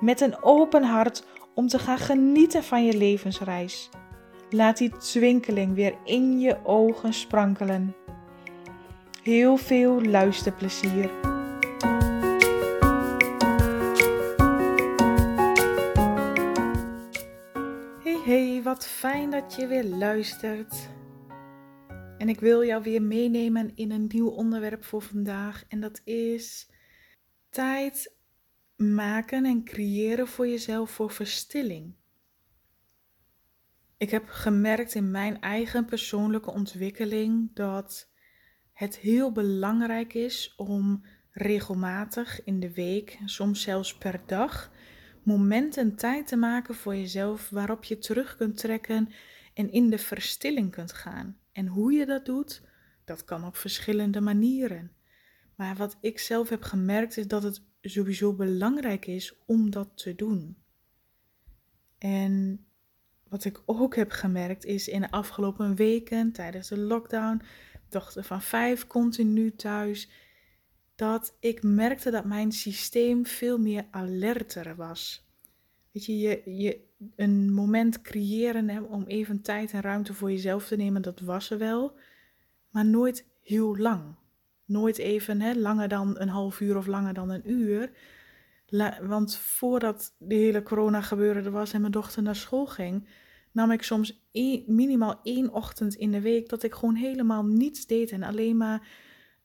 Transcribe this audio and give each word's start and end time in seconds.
met 0.00 0.20
een 0.20 0.42
open 0.42 0.82
hart 0.82 1.24
om 1.54 1.68
te 1.68 1.78
gaan 1.78 1.98
genieten 1.98 2.64
van 2.64 2.84
je 2.84 2.96
levensreis. 2.96 3.90
Laat 4.50 4.76
die 4.76 4.96
twinkeling 4.96 5.74
weer 5.74 5.94
in 6.04 6.40
je 6.40 6.64
ogen 6.64 7.12
sprankelen. 7.12 7.94
Heel 9.22 9.56
veel 9.56 10.02
luisterplezier. 10.02 11.10
Hey 18.02 18.20
hey, 18.24 18.60
wat 18.62 18.86
fijn 18.86 19.30
dat 19.30 19.54
je 19.54 19.66
weer 19.66 19.84
luistert. 19.84 20.88
En 22.18 22.28
ik 22.28 22.40
wil 22.40 22.64
jou 22.64 22.82
weer 22.82 23.02
meenemen 23.02 23.72
in 23.74 23.90
een 23.90 24.06
nieuw 24.08 24.28
onderwerp 24.28 24.84
voor 24.84 25.02
vandaag. 25.02 25.64
En 25.68 25.80
dat 25.80 26.00
is 26.04 26.70
tijd 27.50 28.15
maken 28.76 29.44
en 29.44 29.64
creëren 29.64 30.28
voor 30.28 30.48
jezelf 30.48 30.90
voor 30.90 31.10
verstilling. 31.10 31.94
Ik 33.96 34.10
heb 34.10 34.28
gemerkt 34.28 34.94
in 34.94 35.10
mijn 35.10 35.40
eigen 35.40 35.84
persoonlijke 35.84 36.50
ontwikkeling 36.50 37.50
dat 37.54 38.10
het 38.72 38.98
heel 38.98 39.32
belangrijk 39.32 40.14
is 40.14 40.54
om 40.56 41.04
regelmatig 41.30 42.44
in 42.44 42.60
de 42.60 42.72
week, 42.72 43.18
soms 43.24 43.62
zelfs 43.62 43.98
per 43.98 44.20
dag, 44.26 44.70
momenten 45.22 45.96
tijd 45.96 46.26
te 46.26 46.36
maken 46.36 46.74
voor 46.74 46.96
jezelf 46.96 47.50
waarop 47.50 47.84
je 47.84 47.98
terug 47.98 48.36
kunt 48.36 48.56
trekken 48.56 49.12
en 49.54 49.72
in 49.72 49.90
de 49.90 49.98
verstilling 49.98 50.70
kunt 50.70 50.92
gaan. 50.92 51.38
En 51.52 51.66
hoe 51.66 51.92
je 51.92 52.06
dat 52.06 52.24
doet, 52.24 52.62
dat 53.04 53.24
kan 53.24 53.44
op 53.44 53.56
verschillende 53.56 54.20
manieren. 54.20 54.92
Maar 55.54 55.76
wat 55.76 55.96
ik 56.00 56.18
zelf 56.18 56.48
heb 56.48 56.62
gemerkt 56.62 57.16
is 57.16 57.26
dat 57.26 57.42
het 57.42 57.62
sowieso 57.88 58.32
belangrijk 58.32 59.06
is 59.06 59.34
om 59.46 59.70
dat 59.70 59.88
te 59.94 60.14
doen. 60.14 60.56
En 61.98 62.66
wat 63.28 63.44
ik 63.44 63.62
ook 63.66 63.96
heb 63.96 64.10
gemerkt 64.10 64.64
is 64.64 64.88
in 64.88 65.00
de 65.00 65.10
afgelopen 65.10 65.74
weken 65.74 66.32
tijdens 66.32 66.68
de 66.68 66.78
lockdown, 66.78 67.42
dochter 67.88 68.24
van 68.24 68.42
vijf 68.42 68.86
continu 68.86 69.54
thuis, 69.54 70.10
dat 70.94 71.36
ik 71.40 71.62
merkte 71.62 72.10
dat 72.10 72.24
mijn 72.24 72.52
systeem 72.52 73.26
veel 73.26 73.58
meer 73.58 73.86
alerter 73.90 74.76
was. 74.76 75.30
Weet 75.92 76.04
je, 76.04 76.18
je, 76.18 76.42
je 76.56 76.84
een 77.16 77.52
moment 77.52 78.02
creëren 78.02 78.68
hè, 78.68 78.80
om 78.80 79.04
even 79.06 79.42
tijd 79.42 79.72
en 79.72 79.80
ruimte 79.80 80.14
voor 80.14 80.30
jezelf 80.30 80.66
te 80.66 80.76
nemen, 80.76 81.02
dat 81.02 81.20
was 81.20 81.50
er 81.50 81.58
wel, 81.58 81.98
maar 82.70 82.86
nooit 82.86 83.26
heel 83.42 83.76
lang. 83.76 84.14
Nooit 84.66 84.98
even 84.98 85.40
hè, 85.40 85.54
langer 85.54 85.88
dan 85.88 86.14
een 86.18 86.28
half 86.28 86.60
uur 86.60 86.76
of 86.76 86.86
langer 86.86 87.14
dan 87.14 87.30
een 87.30 87.50
uur. 87.50 87.90
want 89.02 89.36
voordat 89.36 90.14
de 90.18 90.34
hele 90.34 90.62
corona 90.62 91.00
gebeurde 91.00 91.50
was 91.50 91.72
en 91.72 91.80
mijn 91.80 91.92
dochter 91.92 92.22
naar 92.22 92.36
school 92.36 92.66
ging, 92.66 93.08
nam 93.52 93.70
ik 93.70 93.82
soms 93.82 94.26
minimaal 94.66 95.20
één 95.22 95.52
ochtend 95.52 95.94
in 95.94 96.10
de 96.10 96.20
week 96.20 96.48
dat 96.48 96.62
ik 96.62 96.74
gewoon 96.74 96.94
helemaal 96.94 97.44
niets 97.44 97.86
deed 97.86 98.10
en 98.10 98.22
alleen 98.22 98.56
maar 98.56 98.88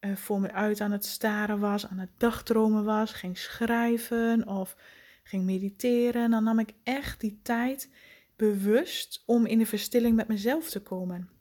uh, 0.02 0.16
voor 0.16 0.40
me 0.40 0.52
uit 0.52 0.82
aan 0.82 0.92
het 0.92 1.06
staren 1.06 1.60
was, 1.60 1.88
aan 1.88 2.00
het 2.00 2.12
dagdromen 2.18 2.84
was, 2.84 3.12
ging 3.12 3.38
schrijven 3.38 4.48
of 4.48 4.76
ging 5.24 5.46
mediteren. 5.46 6.32
Dan 6.32 6.44
nam 6.44 6.60
ik 6.60 6.74
echt 6.84 7.20
die 7.20 7.40
tijd 7.44 7.90
bewust 8.36 9.24
om 9.26 9.46
in 9.46 9.58
de 9.58 9.66
verstilling 9.66 10.16
met 10.16 10.28
mezelf 10.28 10.70
te 10.70 10.82
komen. 10.82 11.41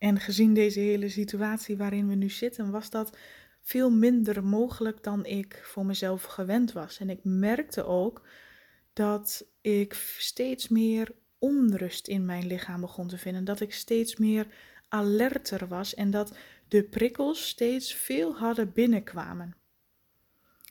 En 0.00 0.20
gezien 0.20 0.54
deze 0.54 0.80
hele 0.80 1.08
situatie 1.08 1.76
waarin 1.76 2.08
we 2.08 2.14
nu 2.14 2.30
zitten, 2.30 2.70
was 2.70 2.90
dat 2.90 3.16
veel 3.60 3.90
minder 3.90 4.44
mogelijk 4.44 5.02
dan 5.02 5.24
ik 5.24 5.60
voor 5.62 5.86
mezelf 5.86 6.24
gewend 6.24 6.72
was. 6.72 6.98
En 6.98 7.10
ik 7.10 7.20
merkte 7.22 7.84
ook 7.84 8.26
dat 8.92 9.46
ik 9.60 9.94
steeds 10.18 10.68
meer 10.68 11.12
onrust 11.38 12.08
in 12.08 12.24
mijn 12.24 12.46
lichaam 12.46 12.80
begon 12.80 13.08
te 13.08 13.18
vinden. 13.18 13.44
Dat 13.44 13.60
ik 13.60 13.72
steeds 13.72 14.16
meer 14.16 14.46
alerter 14.88 15.68
was 15.68 15.94
en 15.94 16.10
dat 16.10 16.36
de 16.68 16.82
prikkels 16.82 17.48
steeds 17.48 17.94
veel 17.94 18.36
harder 18.36 18.68
binnenkwamen. 18.70 19.54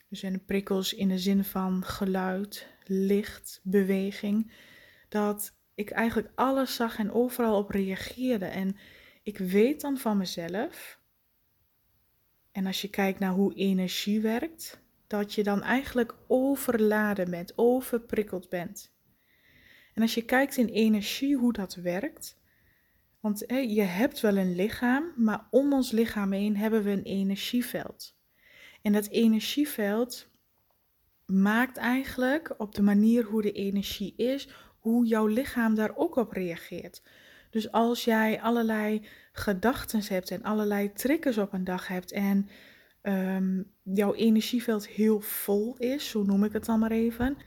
Dus 0.10 0.20
de 0.20 0.42
prikkels 0.46 0.94
in 0.94 1.08
de 1.08 1.20
zin 1.20 1.44
van 1.44 1.84
geluid, 1.86 2.68
licht, 2.86 3.60
beweging. 3.64 4.52
Dat 5.10 5.54
ik 5.76 5.90
eigenlijk 5.90 6.30
alles 6.36 6.76
zag 6.76 6.98
en 6.98 7.12
overal 7.12 7.58
op 7.58 7.70
reageerde. 7.70 8.46
En 8.46 8.76
ik 9.30 9.38
weet 9.38 9.82
dan 9.82 9.98
van 9.98 10.18
mezelf, 10.18 11.00
en 12.52 12.66
als 12.66 12.82
je 12.82 12.90
kijkt 12.90 13.20
naar 13.20 13.34
hoe 13.34 13.54
energie 13.54 14.22
werkt, 14.22 14.82
dat 15.08 15.34
je 15.34 15.44
dan 15.44 15.62
eigenlijk 15.62 16.16
overladen 16.28 17.30
bent, 17.30 17.54
overprikkeld 17.56 18.50
bent. 18.50 18.94
En 19.94 20.02
als 20.02 20.14
je 20.14 20.26
kijkt 20.26 20.58
in 20.58 20.68
energie 20.68 21.36
hoe 21.36 21.54
dat 21.54 21.76
werkt, 21.76 22.38
want 23.20 23.44
je 23.48 23.82
hebt 23.82 24.20
wel 24.20 24.38
een 24.38 24.56
lichaam, 24.56 25.14
maar 25.16 25.48
om 25.50 25.74
ons 25.74 25.92
lichaam 25.92 26.32
heen 26.32 26.58
hebben 26.58 26.84
we 26.84 26.92
een 26.92 27.04
energieveld. 27.04 28.18
En 28.82 28.94
dat 28.94 29.08
energieveld 29.08 30.28
maakt 31.26 31.78
eigenlijk 31.78 32.54
op 32.58 32.76
de 32.76 32.82
manier 32.82 33.24
hoe 33.24 33.42
de 33.42 33.52
energie 33.52 34.14
is, 34.16 34.50
hoe 34.80 35.06
jouw 35.06 35.26
lichaam 35.26 35.76
daar 35.76 35.96
ook 35.96 36.16
op 36.16 36.32
reageert. 36.32 37.02
Dus 37.50 37.72
als 37.72 38.04
jij 38.04 38.42
allerlei 38.42 39.06
gedachten 39.32 40.02
hebt 40.08 40.32
en 40.32 40.44
allerlei 40.44 40.94
triggers 40.94 41.38
op 41.38 41.54
een 41.54 41.64
dag 41.64 41.88
hebt 41.88 42.12
en 42.12 42.50
um, 43.04 43.72
jouw 43.84 44.14
energieveld 44.14 44.88
heel 44.88 45.20
vol 45.20 45.78
is, 45.78 46.10
zo 46.10 46.24
noem 46.24 46.44
ik 46.44 46.54
het 46.54 46.66
dan 46.66 46.80
maar 46.80 46.92
even, 46.92 47.38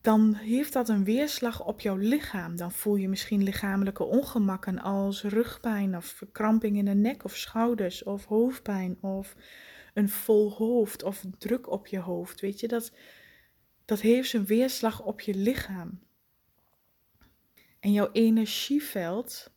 dan 0.00 0.34
heeft 0.34 0.72
dat 0.72 0.88
een 0.88 1.04
weerslag 1.04 1.64
op 1.64 1.80
jouw 1.80 1.96
lichaam. 1.96 2.56
Dan 2.56 2.72
voel 2.72 2.96
je 2.96 3.08
misschien 3.08 3.42
lichamelijke 3.42 4.04
ongemakken 4.04 4.78
als 4.78 5.22
rugpijn 5.22 5.96
of 5.96 6.04
verkramping 6.04 6.76
in 6.76 6.84
de 6.84 6.94
nek 6.94 7.24
of 7.24 7.36
schouders 7.36 8.02
of 8.02 8.24
hoofdpijn 8.24 8.96
of 9.00 9.36
een 9.94 10.08
vol 10.08 10.52
hoofd 10.52 11.02
of 11.02 11.24
druk 11.38 11.70
op 11.70 11.86
je 11.86 11.98
hoofd. 11.98 12.40
Weet 12.40 12.60
je, 12.60 12.68
dat, 12.68 12.92
dat 13.84 14.00
heeft 14.00 14.32
een 14.32 14.46
weerslag 14.46 15.02
op 15.02 15.20
je 15.20 15.34
lichaam. 15.34 16.00
En 17.84 17.92
jouw 17.92 18.10
energieveld, 18.12 19.52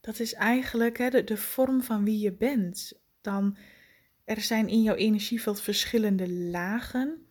dat 0.00 0.18
is 0.18 0.34
eigenlijk 0.34 0.98
hè, 0.98 1.24
de, 1.24 1.36
vorm 1.36 1.82
van 1.82 2.04
wie 2.04 2.18
je 2.18 2.32
bent. 2.32 2.92
Dan, 3.20 3.56
er 4.24 4.40
zijn 4.40 4.68
in 4.68 4.82
jouw 4.82 4.94
energieveld 4.94 5.60
verschillende 5.60 6.32
lagen. 6.32 7.26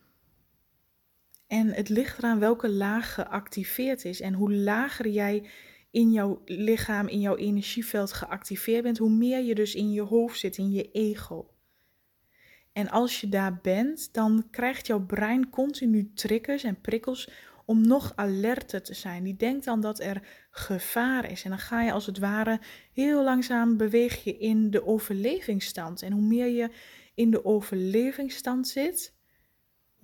En 1.46 1.68
het 1.68 1.88
ligt 1.88 2.18
eraan 2.18 2.38
welke 2.38 2.68
laag 2.68 3.14
geactiveerd 3.14 4.04
is. 4.04 4.20
En 4.20 4.34
hoe 4.34 4.54
lager 4.54 5.08
jij 5.08 5.48
in 5.90 6.12
jouw 6.12 6.42
lichaam, 6.44 7.08
in 7.08 7.20
jouw 7.20 7.36
energieveld 7.36 8.12
geactiveerd 8.12 8.82
bent, 8.82 8.98
hoe 8.98 9.10
meer 9.10 9.40
je 9.40 9.54
dus 9.54 9.74
in 9.74 9.92
je 9.92 10.02
hoofd 10.02 10.38
zit, 10.38 10.56
in 10.56 10.70
je 10.70 10.90
ego. 10.90 11.54
En 12.72 12.88
als 12.88 13.20
je 13.20 13.28
daar 13.28 13.60
bent, 13.62 14.12
dan 14.12 14.48
krijgt 14.50 14.86
jouw 14.86 15.06
brein 15.06 15.50
continu 15.50 16.12
triggers 16.14 16.64
en 16.64 16.80
prikkels 16.80 17.28
om 17.66 17.86
nog 17.86 18.12
alerter 18.14 18.82
te 18.82 18.94
zijn. 18.94 19.24
Die 19.24 19.36
denkt 19.36 19.64
dan 19.64 19.80
dat 19.80 20.00
er 20.00 20.22
gevaar 20.50 21.30
is. 21.30 21.44
En 21.44 21.50
dan 21.50 21.58
ga 21.58 21.82
je 21.82 21.92
als 21.92 22.06
het 22.06 22.18
ware 22.18 22.60
heel 22.92 23.24
langzaam 23.24 23.76
beweeg 23.76 24.24
je 24.24 24.38
in 24.38 24.70
de 24.70 24.86
overlevingsstand. 24.86 26.02
En 26.02 26.12
hoe 26.12 26.22
meer 26.22 26.48
je 26.48 26.70
in 27.14 27.30
de 27.30 27.44
overlevingsstand 27.44 28.68
zit, 28.68 29.14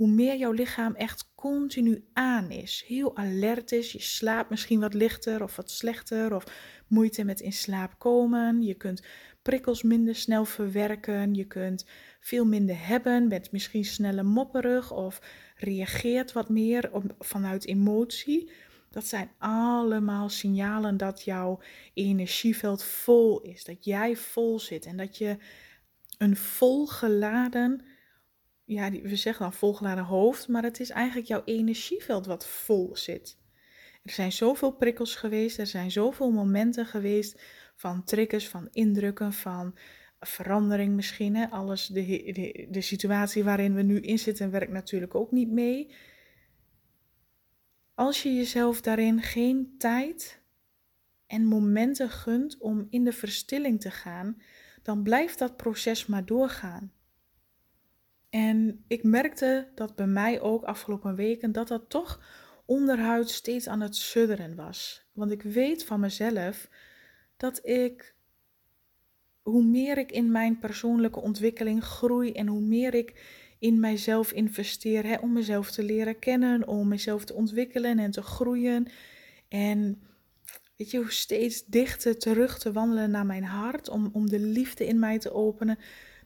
hoe 0.01 0.09
meer 0.09 0.37
jouw 0.37 0.53
lichaam 0.53 0.95
echt 0.95 1.31
continu 1.35 2.05
aan 2.13 2.51
is. 2.51 2.85
Heel 2.87 3.17
alert 3.17 3.73
is. 3.73 3.93
Je 3.93 4.01
slaapt 4.01 4.51
misschien 4.51 4.81
wat 4.81 4.95
lichter 4.95 5.43
of 5.43 5.57
wat 5.57 5.71
slechter. 5.71 6.35
Of 6.35 6.45
moeite 6.89 7.25
met 7.25 7.41
in 7.41 7.53
slaap 7.53 7.99
komen. 7.99 8.63
Je 8.63 8.75
kunt 8.75 9.03
prikkels 9.43 9.83
minder 9.83 10.15
snel 10.15 10.45
verwerken. 10.45 11.35
Je 11.35 11.45
kunt 11.45 11.87
veel 12.21 12.47
minder 12.47 12.87
hebben. 12.87 13.29
Bent 13.29 13.53
misschien 13.53 13.85
sneller 13.85 14.27
mopperig 14.27 14.93
of 14.93 15.21
reageert 15.61 16.33
wat 16.33 16.49
meer 16.49 16.91
vanuit 17.19 17.67
emotie. 17.67 18.51
Dat 18.91 19.07
zijn 19.07 19.31
allemaal 19.39 20.29
signalen 20.29 20.97
dat 20.97 21.23
jouw 21.23 21.61
energieveld 21.95 22.83
vol 22.83 23.41
is. 23.41 23.65
Dat 23.65 23.85
jij 23.85 24.17
vol 24.17 24.61
zit 24.61 24.87
en 24.87 24.97
dat 24.97 25.19
je 25.19 25.37
een 26.19 26.37
volgeladen 26.37 27.85
ja, 28.71 28.91
we 28.91 29.17
zeggen 29.17 29.43
dan 29.43 29.53
volgeladen 29.53 30.05
hoofd, 30.05 30.49
maar 30.49 30.63
het 30.63 30.81
is 30.81 30.91
eigenlijk 30.91 31.29
jouw 31.29 31.43
energieveld 31.45 32.27
wat 32.27 32.47
vol 32.47 32.97
zit. 32.97 33.39
Er 34.03 34.13
zijn 34.13 34.33
zoveel 34.33 34.71
prikkels 34.73 35.15
geweest, 35.15 35.59
er 35.59 35.67
zijn 35.67 35.91
zoveel 35.91 36.31
momenten 36.31 36.87
geweest 36.87 37.43
van 37.77 38.05
triggers, 38.05 38.49
van 38.49 38.69
indrukken, 38.73 39.33
van 39.33 39.75
verandering 40.21 40.95
misschien. 40.95 41.37
Hè? 41.37 41.51
Alles, 41.51 41.87
de, 41.87 42.67
de, 42.71 42.81
situatie 42.81 43.45
waarin 43.45 43.75
we 43.75 43.83
nu 43.83 44.01
in 44.01 44.19
zitten 44.19 44.51
werkt 44.51 44.73
natuurlijk 44.73 45.15
ook 45.15 45.31
niet 45.31 45.51
mee. 45.51 45.95
Als 47.95 48.23
je 48.23 48.35
jezelf 48.35 48.81
daarin 48.81 49.23
geen 49.23 49.75
tijd 49.79 50.43
en 51.27 51.45
momenten 51.45 52.11
gunt 52.11 52.59
om 52.59 52.87
in 52.91 53.05
de 53.05 53.13
verstilling 53.13 53.81
te 53.81 53.91
gaan, 53.91 54.43
dan 54.83 55.03
blijft 55.03 55.39
dat 55.39 55.57
proces 55.57 56.07
maar 56.07 56.25
doorgaan. 56.25 56.93
En 58.31 58.85
ik 58.87 59.03
merkte 59.03 59.69
dat 59.75 59.95
bij 59.95 60.07
mij 60.07 60.41
ook 60.41 60.65
afgelopen 60.65 61.15
weken 61.15 61.53
dat 61.53 61.69
dat 61.69 61.91
toch 61.91 62.21
onderhuid 62.65 63.31
steeds 63.31 63.69
aan 63.69 63.81
het 63.81 63.97
sudderen 63.97 64.55
was. 64.55 65.09
Want 65.13 65.31
ik 65.31 65.43
weet 65.43 65.85
van 65.85 66.01
mezelf 66.01 66.69
dat 67.37 67.67
ik, 67.67 68.15
hoe 69.51 69.65
meer 69.65 69.99
ik 69.99 70.13
in 70.13 70.31
mijn 70.31 70.59
persoonlijke 70.59 71.21
ontwikkeling 71.21 71.85
groei 71.85 72.33
en 72.33 72.47
hoe 72.47 72.61
meer 72.61 72.95
ik 72.95 73.15
in 73.59 73.81
mijzelf 73.81 74.33
investeer, 74.33 75.05
hè, 75.07 75.17
om 75.17 75.33
mezelf 75.33 75.71
te 75.71 75.83
leren 75.83 76.19
kennen, 76.19 76.69
om 76.69 76.89
mezelf 76.89 77.25
te 77.25 77.35
ontwikkelen 77.35 77.99
en 77.99 78.11
te 78.11 78.23
groeien. 78.23 78.87
En 79.49 80.03
weet 80.77 80.91
je, 80.91 80.99
hoe 80.99 81.13
steeds 81.13 81.65
dichter 81.67 82.19
terug 82.19 82.59
te 82.59 82.73
wandelen 82.73 83.11
naar 83.11 83.27
mijn 83.27 83.45
hart, 83.45 83.89
om, 83.89 84.11
om 84.13 84.29
de 84.29 84.39
liefde 84.41 84.87
in 84.87 84.99
mij 84.99 85.19
te 85.19 85.33
openen, 85.33 85.79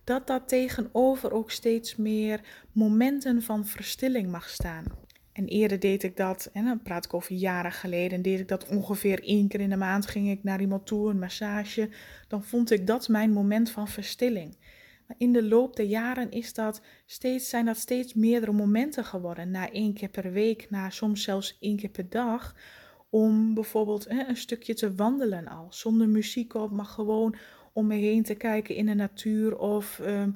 dat 0.04 0.26
dat 0.26 0.48
tegenover 0.48 1.32
ook 1.32 1.50
steeds 1.50 1.96
meer 1.96 2.40
momenten 2.72 3.42
van 3.42 3.66
verstilling 3.66 4.30
mag 4.30 4.48
staan. 4.48 5.03
En 5.34 5.46
eerder 5.46 5.80
deed 5.80 6.02
ik 6.02 6.16
dat, 6.16 6.50
en 6.52 6.64
dan 6.64 6.82
praat 6.82 7.04
ik 7.04 7.14
over 7.14 7.34
jaren 7.34 7.72
geleden, 7.72 8.22
deed 8.22 8.40
ik 8.40 8.48
dat 8.48 8.68
ongeveer 8.68 9.22
één 9.22 9.48
keer 9.48 9.60
in 9.60 9.70
de 9.70 9.76
maand. 9.76 10.06
Ging 10.06 10.30
ik 10.30 10.42
naar 10.42 10.60
iemand 10.60 10.86
toe, 10.86 11.10
een 11.10 11.18
massage. 11.18 11.88
Dan 12.28 12.44
vond 12.44 12.70
ik 12.70 12.86
dat 12.86 13.08
mijn 13.08 13.32
moment 13.32 13.70
van 13.70 13.88
verstilling. 13.88 14.56
Maar 15.06 15.16
in 15.18 15.32
de 15.32 15.42
loop 15.42 15.76
der 15.76 15.86
jaren 15.86 16.30
is 16.30 16.54
dat 16.54 16.82
steeds, 17.06 17.48
zijn 17.48 17.64
dat 17.64 17.76
steeds 17.76 18.14
meerdere 18.14 18.52
momenten 18.52 19.04
geworden. 19.04 19.50
Na 19.50 19.70
één 19.70 19.94
keer 19.94 20.08
per 20.08 20.32
week, 20.32 20.70
na 20.70 20.90
soms 20.90 21.22
zelfs 21.22 21.56
één 21.60 21.76
keer 21.76 21.90
per 21.90 22.08
dag. 22.08 22.56
Om 23.10 23.54
bijvoorbeeld 23.54 24.08
hè, 24.08 24.28
een 24.28 24.36
stukje 24.36 24.74
te 24.74 24.94
wandelen 24.94 25.48
al. 25.48 25.66
Zonder 25.70 26.08
muziek 26.08 26.54
op, 26.54 26.70
maar 26.70 26.84
gewoon 26.84 27.36
om 27.72 27.86
me 27.86 27.94
heen 27.94 28.22
te 28.22 28.34
kijken 28.34 28.74
in 28.74 28.86
de 28.86 28.94
natuur. 28.94 29.58
Of 29.58 30.00
ehm, 30.00 30.30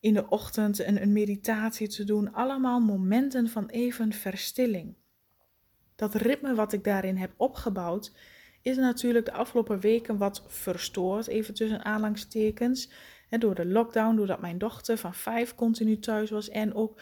in 0.00 0.14
de 0.14 0.28
ochtend 0.28 0.78
een, 0.78 1.02
een 1.02 1.12
meditatie 1.12 1.88
te 1.88 2.04
doen. 2.04 2.32
Allemaal 2.32 2.80
momenten 2.80 3.48
van 3.48 3.66
even 3.66 4.12
verstilling. 4.12 4.94
Dat 5.96 6.14
ritme 6.14 6.54
wat 6.54 6.72
ik 6.72 6.84
daarin 6.84 7.16
heb 7.16 7.32
opgebouwd, 7.36 8.12
is 8.62 8.76
natuurlijk 8.76 9.24
de 9.24 9.32
afgelopen 9.32 9.80
weken 9.80 10.16
wat 10.16 10.44
verstoord, 10.46 11.26
even 11.26 11.54
tussen 11.54 11.84
aanlangstekens. 11.84 12.90
door 13.28 13.54
de 13.54 13.66
lockdown, 13.66 14.16
doordat 14.16 14.40
mijn 14.40 14.58
dochter 14.58 14.98
van 14.98 15.14
vijf 15.14 15.54
continu 15.54 15.98
thuis 15.98 16.30
was 16.30 16.48
en 16.48 16.74
ook 16.74 17.00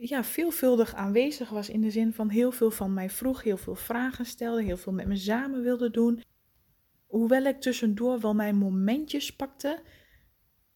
ja, 0.00 0.24
veelvuldig 0.24 0.94
aanwezig 0.94 1.48
was 1.48 1.68
in 1.68 1.80
de 1.80 1.90
zin 1.90 2.12
van 2.12 2.28
heel 2.28 2.52
veel 2.52 2.70
van 2.70 2.94
mij 2.94 3.10
vroeg, 3.10 3.42
heel 3.42 3.56
veel 3.56 3.74
vragen 3.74 4.26
stelde, 4.26 4.62
heel 4.62 4.76
veel 4.76 4.92
met 4.92 5.06
me 5.06 5.16
samen 5.16 5.62
wilde 5.62 5.90
doen. 5.90 6.22
Hoewel 7.06 7.44
ik 7.44 7.60
tussendoor 7.60 8.20
wel 8.20 8.34
mijn 8.34 8.56
momentjes 8.56 9.36
pakte, 9.36 9.82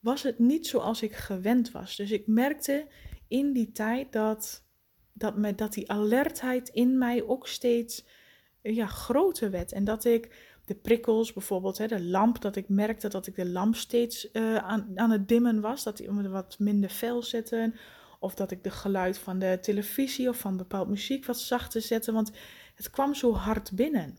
was 0.00 0.22
het 0.22 0.38
niet 0.38 0.66
zoals 0.66 1.02
ik 1.02 1.12
gewend 1.12 1.70
was. 1.70 1.96
Dus 1.96 2.10
ik 2.10 2.26
merkte 2.26 2.86
in 3.28 3.52
die 3.52 3.72
tijd 3.72 4.12
dat, 4.12 4.64
dat, 5.12 5.36
me, 5.36 5.54
dat 5.54 5.72
die 5.72 5.90
alertheid 5.90 6.68
in 6.68 6.98
mij 6.98 7.22
ook 7.22 7.46
steeds 7.46 8.06
ja, 8.62 8.86
groter 8.86 9.50
werd. 9.50 9.72
En 9.72 9.84
dat 9.84 10.04
ik 10.04 10.48
de 10.64 10.74
prikkels, 10.74 11.32
bijvoorbeeld 11.32 11.78
hè, 11.78 11.86
de 11.86 12.02
lamp, 12.02 12.40
dat 12.40 12.56
ik 12.56 12.68
merkte 12.68 13.08
dat 13.08 13.26
ik 13.26 13.34
de 13.34 13.48
lamp 13.48 13.76
steeds 13.76 14.28
uh, 14.32 14.56
aan, 14.56 14.92
aan 14.94 15.10
het 15.10 15.28
dimmen 15.28 15.60
was. 15.60 15.82
Dat 15.82 15.96
die 15.96 16.08
wat 16.10 16.58
minder 16.58 16.90
fel 16.90 17.22
zetten. 17.22 17.74
Of 18.18 18.34
dat 18.34 18.50
ik 18.50 18.64
de 18.64 18.70
geluid 18.70 19.18
van 19.18 19.38
de 19.38 19.58
televisie 19.60 20.28
of 20.28 20.38
van 20.38 20.56
bepaald 20.56 20.88
muziek 20.88 21.24
wat 21.24 21.40
zachter 21.40 21.80
zette. 21.80 22.12
Want 22.12 22.30
het 22.74 22.90
kwam 22.90 23.14
zo 23.14 23.34
hard 23.34 23.72
binnen. 23.72 24.18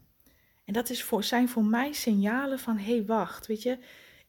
En 0.66 0.74
dat 0.74 0.90
is 0.90 1.04
voor, 1.04 1.24
zijn 1.24 1.50
voor 1.50 1.66
mij 1.66 1.94
signalen 1.94 2.60
van: 2.60 2.78
hé, 2.78 2.96
hey, 2.96 3.06
wacht, 3.06 3.48
weet 3.48 3.62
je, 3.62 3.78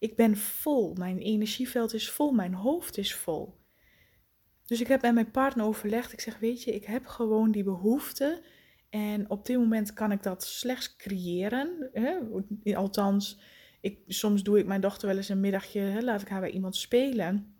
ik 0.03 0.17
ben 0.17 0.37
vol, 0.37 0.95
mijn 0.95 1.19
energieveld 1.19 1.95
is 1.95 2.11
vol, 2.11 2.33
mijn 2.33 2.55
hoofd 2.55 2.99
is 2.99 3.15
vol. 3.15 3.61
Dus 4.67 4.81
ik 4.81 4.87
heb 4.87 5.03
met 5.03 5.15
mijn 5.15 5.31
partner 5.31 5.67
overlegd. 5.67 6.13
Ik 6.13 6.21
zeg, 6.21 6.39
weet 6.39 6.63
je, 6.63 6.75
ik 6.75 6.85
heb 6.85 7.07
gewoon 7.07 7.51
die 7.51 7.63
behoefte. 7.63 8.43
En 8.91 9.31
op 9.31 9.47
dit 9.47 9.57
moment 9.57 9.93
kan 9.93 10.13
ik 10.13 10.23
dat 10.23 10.45
slechts 10.45 10.97
creëren. 10.97 11.91
Hè? 11.93 12.19
Althans, 12.75 13.41
ik, 13.81 13.99
soms 14.07 14.43
doe 14.43 14.59
ik 14.59 14.67
mijn 14.67 14.81
dochter 14.81 15.09
wel 15.09 15.17
eens 15.17 15.29
een 15.29 15.41
middagje, 15.41 15.81
hè, 15.81 16.01
laat 16.01 16.23
ik 16.23 16.29
haar 16.29 16.41
bij 16.41 16.51
iemand 16.51 16.77
spelen. 16.77 17.55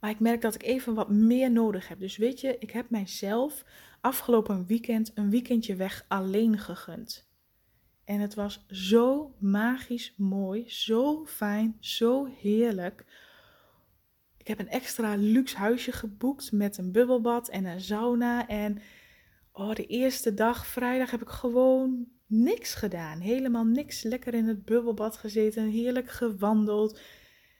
Maar 0.00 0.10
ik 0.10 0.20
merk 0.20 0.40
dat 0.40 0.54
ik 0.54 0.62
even 0.62 0.94
wat 0.94 1.10
meer 1.10 1.50
nodig 1.50 1.88
heb. 1.88 2.00
Dus 2.00 2.16
weet 2.16 2.40
je, 2.40 2.56
ik 2.58 2.70
heb 2.70 2.90
mijzelf 2.90 3.64
afgelopen 4.00 4.66
weekend 4.66 5.10
een 5.14 5.30
weekendje 5.30 5.76
weg 5.76 6.04
alleen 6.08 6.58
gegund. 6.58 7.33
En 8.04 8.20
het 8.20 8.34
was 8.34 8.64
zo 8.68 9.34
magisch 9.38 10.14
mooi, 10.16 10.64
zo 10.70 11.26
fijn, 11.26 11.76
zo 11.80 12.24
heerlijk. 12.24 13.04
Ik 14.36 14.46
heb 14.46 14.58
een 14.58 14.68
extra 14.68 15.14
luxe 15.14 15.56
huisje 15.56 15.92
geboekt 15.92 16.52
met 16.52 16.78
een 16.78 16.92
bubbelbad 16.92 17.48
en 17.48 17.64
een 17.64 17.80
sauna. 17.80 18.48
En 18.48 18.78
oh, 19.52 19.74
de 19.74 19.86
eerste 19.86 20.34
dag, 20.34 20.66
vrijdag, 20.66 21.10
heb 21.10 21.22
ik 21.22 21.28
gewoon 21.28 22.06
niks 22.26 22.74
gedaan. 22.74 23.20
Helemaal 23.20 23.64
niks. 23.64 24.02
Lekker 24.02 24.34
in 24.34 24.46
het 24.46 24.64
bubbelbad 24.64 25.16
gezeten, 25.16 25.68
heerlijk 25.68 26.10
gewandeld. 26.10 27.00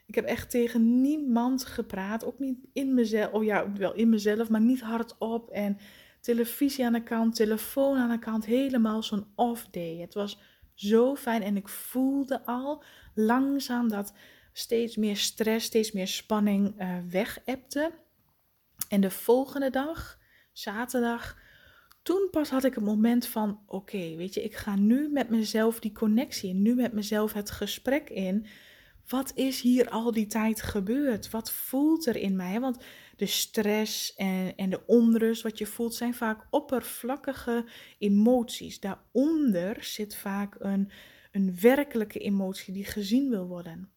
Ik 0.07 0.15
heb 0.15 0.25
echt 0.25 0.51
tegen 0.51 1.01
niemand 1.01 1.65
gepraat. 1.65 2.25
Ook 2.25 2.39
niet 2.39 2.59
in 2.73 2.95
mezelf. 2.95 3.33
Oh 3.33 3.45
ja, 3.45 3.73
wel 3.73 3.95
in 3.95 4.09
mezelf, 4.09 4.49
maar 4.49 4.61
niet 4.61 4.81
hardop. 4.81 5.51
En 5.51 5.79
televisie 6.25 6.85
aan 6.85 6.93
de 6.93 7.03
kant, 7.03 7.35
telefoon 7.35 7.97
aan 7.97 8.11
de 8.11 8.19
kant, 8.19 8.45
helemaal 8.45 9.03
zo'n 9.03 9.27
off 9.35 9.67
day. 9.71 9.97
Het 9.97 10.15
was 10.15 10.39
zo 10.75 11.17
fijn 11.17 11.43
en 11.43 11.57
ik 11.57 11.69
voelde 11.69 12.47
al 12.47 12.83
langzaam 13.15 13.89
dat 13.89 14.13
steeds 14.53 14.97
meer 14.97 15.17
stress, 15.17 15.67
steeds 15.67 15.93
meer 15.93 16.07
spanning 16.07 16.81
uh, 16.81 16.97
wegepte. 17.09 17.93
En 18.89 19.01
de 19.01 19.11
volgende 19.11 19.71
dag, 19.71 20.19
zaterdag, 20.53 21.39
toen 22.03 22.29
pas 22.31 22.51
had 22.51 22.65
ik 22.65 22.75
het 22.75 22.85
moment 22.85 23.27
van: 23.27 23.61
oké, 23.67 24.17
weet 24.17 24.35
je, 24.35 24.43
ik 24.43 24.57
ga 24.57 24.77
nu 24.77 25.09
met 25.09 25.29
mezelf 25.29 25.81
die 25.81 25.93
connectie 25.93 26.55
nu 26.55 26.75
met 26.75 26.93
mezelf 26.93 27.33
het 27.33 27.51
gesprek 27.51 28.11
in. 28.11 28.47
Wat 29.09 29.33
is 29.35 29.61
hier 29.61 29.89
al 29.89 30.13
die 30.13 30.27
tijd 30.27 30.63
gebeurd? 30.63 31.31
Wat 31.31 31.53
voelt 31.53 32.07
er 32.07 32.17
in 32.17 32.37
mij? 32.37 32.61
Want 32.61 32.79
de 33.17 33.27
stress 33.27 34.15
en, 34.15 34.57
en 34.57 34.71
de 34.71 34.87
onrust 34.87 35.43
wat 35.43 35.59
je 35.59 35.67
voelt 35.67 35.95
zijn 35.95 36.15
vaak 36.15 36.47
oppervlakkige 36.51 37.65
emoties. 37.99 38.81
Daaronder 38.81 39.85
zit 39.85 40.17
vaak 40.17 40.57
een, 40.59 40.91
een 41.33 41.57
werkelijke 41.61 42.19
emotie 42.19 42.75
die 42.75 42.85
gezien 42.85 43.31
wil 43.31 43.47
worden. 43.47 43.89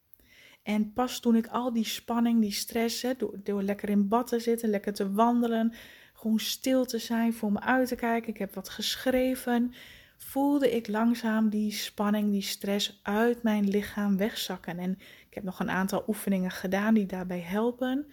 En 0.63 0.93
pas 0.93 1.19
toen 1.19 1.35
ik 1.35 1.47
al 1.47 1.73
die 1.73 1.85
spanning, 1.85 2.41
die 2.41 2.51
stress, 2.51 3.05
door 3.43 3.63
lekker 3.63 3.89
in 3.89 4.07
bad 4.07 4.27
te 4.27 4.39
zitten, 4.39 4.69
lekker 4.69 4.93
te 4.93 5.11
wandelen, 5.11 5.73
gewoon 6.13 6.39
stil 6.39 6.85
te 6.85 6.97
zijn, 6.97 7.33
voor 7.33 7.51
me 7.51 7.59
uit 7.59 7.87
te 7.87 7.95
kijken, 7.95 8.29
ik 8.29 8.37
heb 8.37 8.53
wat 8.53 8.69
geschreven, 8.69 9.73
voelde 10.17 10.75
ik 10.75 10.87
langzaam 10.87 11.49
die 11.49 11.71
spanning, 11.71 12.31
die 12.31 12.41
stress 12.41 12.99
uit 13.03 13.43
mijn 13.43 13.67
lichaam 13.67 14.17
wegzakken. 14.17 14.77
En 14.77 14.91
ik 15.29 15.33
heb 15.33 15.43
nog 15.43 15.59
een 15.59 15.69
aantal 15.69 16.03
oefeningen 16.07 16.51
gedaan 16.51 16.93
die 16.93 17.05
daarbij 17.05 17.41
helpen. 17.41 18.11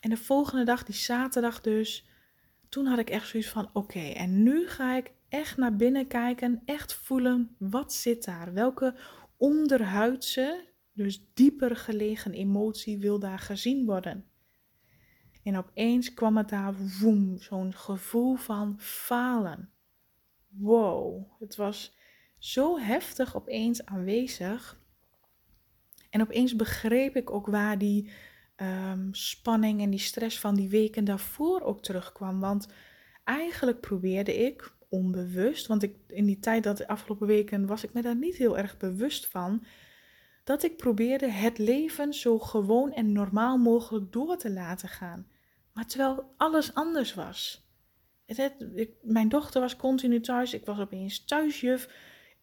En 0.00 0.10
de 0.10 0.16
volgende 0.16 0.64
dag, 0.64 0.84
die 0.84 0.94
zaterdag 0.94 1.60
dus, 1.60 2.08
toen 2.68 2.86
had 2.86 2.98
ik 2.98 3.10
echt 3.10 3.28
zoiets 3.28 3.48
van: 3.48 3.70
oké, 3.72 4.08
en 4.08 4.42
nu 4.42 4.68
ga 4.68 4.96
ik 4.96 5.12
echt 5.28 5.56
naar 5.56 5.76
binnen 5.76 6.06
kijken, 6.06 6.62
echt 6.64 6.94
voelen 6.94 7.56
wat 7.58 7.92
zit 7.92 8.24
daar, 8.24 8.52
welke 8.52 8.94
onderhuidse, 9.36 10.64
dus 10.92 11.24
dieper 11.34 11.76
gelegen 11.76 12.32
emotie 12.32 12.98
wil 12.98 13.18
daar 13.18 13.38
gezien 13.38 13.86
worden. 13.86 14.24
En 15.42 15.56
opeens 15.56 16.14
kwam 16.14 16.36
het 16.36 16.48
daar, 16.48 16.74
woem, 17.00 17.38
zo'n 17.38 17.74
gevoel 17.74 18.36
van 18.36 18.74
falen. 18.78 19.70
Wow, 20.48 21.30
het 21.38 21.56
was 21.56 21.96
zo 22.38 22.78
heftig 22.78 23.36
opeens 23.36 23.84
aanwezig. 23.84 24.80
En 26.10 26.20
opeens 26.20 26.56
begreep 26.56 27.16
ik 27.16 27.30
ook 27.30 27.46
waar 27.46 27.78
die 27.78 28.10
um, 28.60 29.14
spanning 29.14 29.80
en 29.80 29.90
die 29.90 29.98
stress 29.98 30.40
van 30.40 30.54
die 30.54 30.68
weken 30.68 31.04
daarvoor 31.04 31.60
ook 31.60 31.82
terugkwam. 31.82 32.40
Want 32.40 32.66
eigenlijk 33.24 33.80
probeerde 33.80 34.36
ik 34.36 34.76
onbewust, 34.88 35.66
want 35.66 35.82
ik, 35.82 35.96
in 36.06 36.24
die 36.24 36.38
tijd 36.38 36.62
dat 36.64 36.76
de 36.76 36.88
afgelopen 36.88 37.26
weken 37.26 37.66
was 37.66 37.84
ik 37.84 37.92
me 37.92 38.02
daar 38.02 38.16
niet 38.16 38.36
heel 38.36 38.58
erg 38.58 38.76
bewust 38.76 39.26
van, 39.26 39.64
dat 40.44 40.62
ik 40.62 40.76
probeerde 40.76 41.30
het 41.30 41.58
leven 41.58 42.14
zo 42.14 42.38
gewoon 42.38 42.92
en 42.92 43.12
normaal 43.12 43.58
mogelijk 43.58 44.12
door 44.12 44.36
te 44.36 44.50
laten 44.50 44.88
gaan. 44.88 45.26
Maar 45.72 45.86
terwijl 45.86 46.34
alles 46.36 46.74
anders 46.74 47.14
was. 47.14 47.66
Het, 48.26 48.54
mijn 49.02 49.28
dochter 49.28 49.60
was 49.60 49.76
continu 49.76 50.20
thuis. 50.20 50.54
Ik 50.54 50.64
was 50.64 50.78
opeens 50.78 51.24
thuisjuf. 51.24 51.88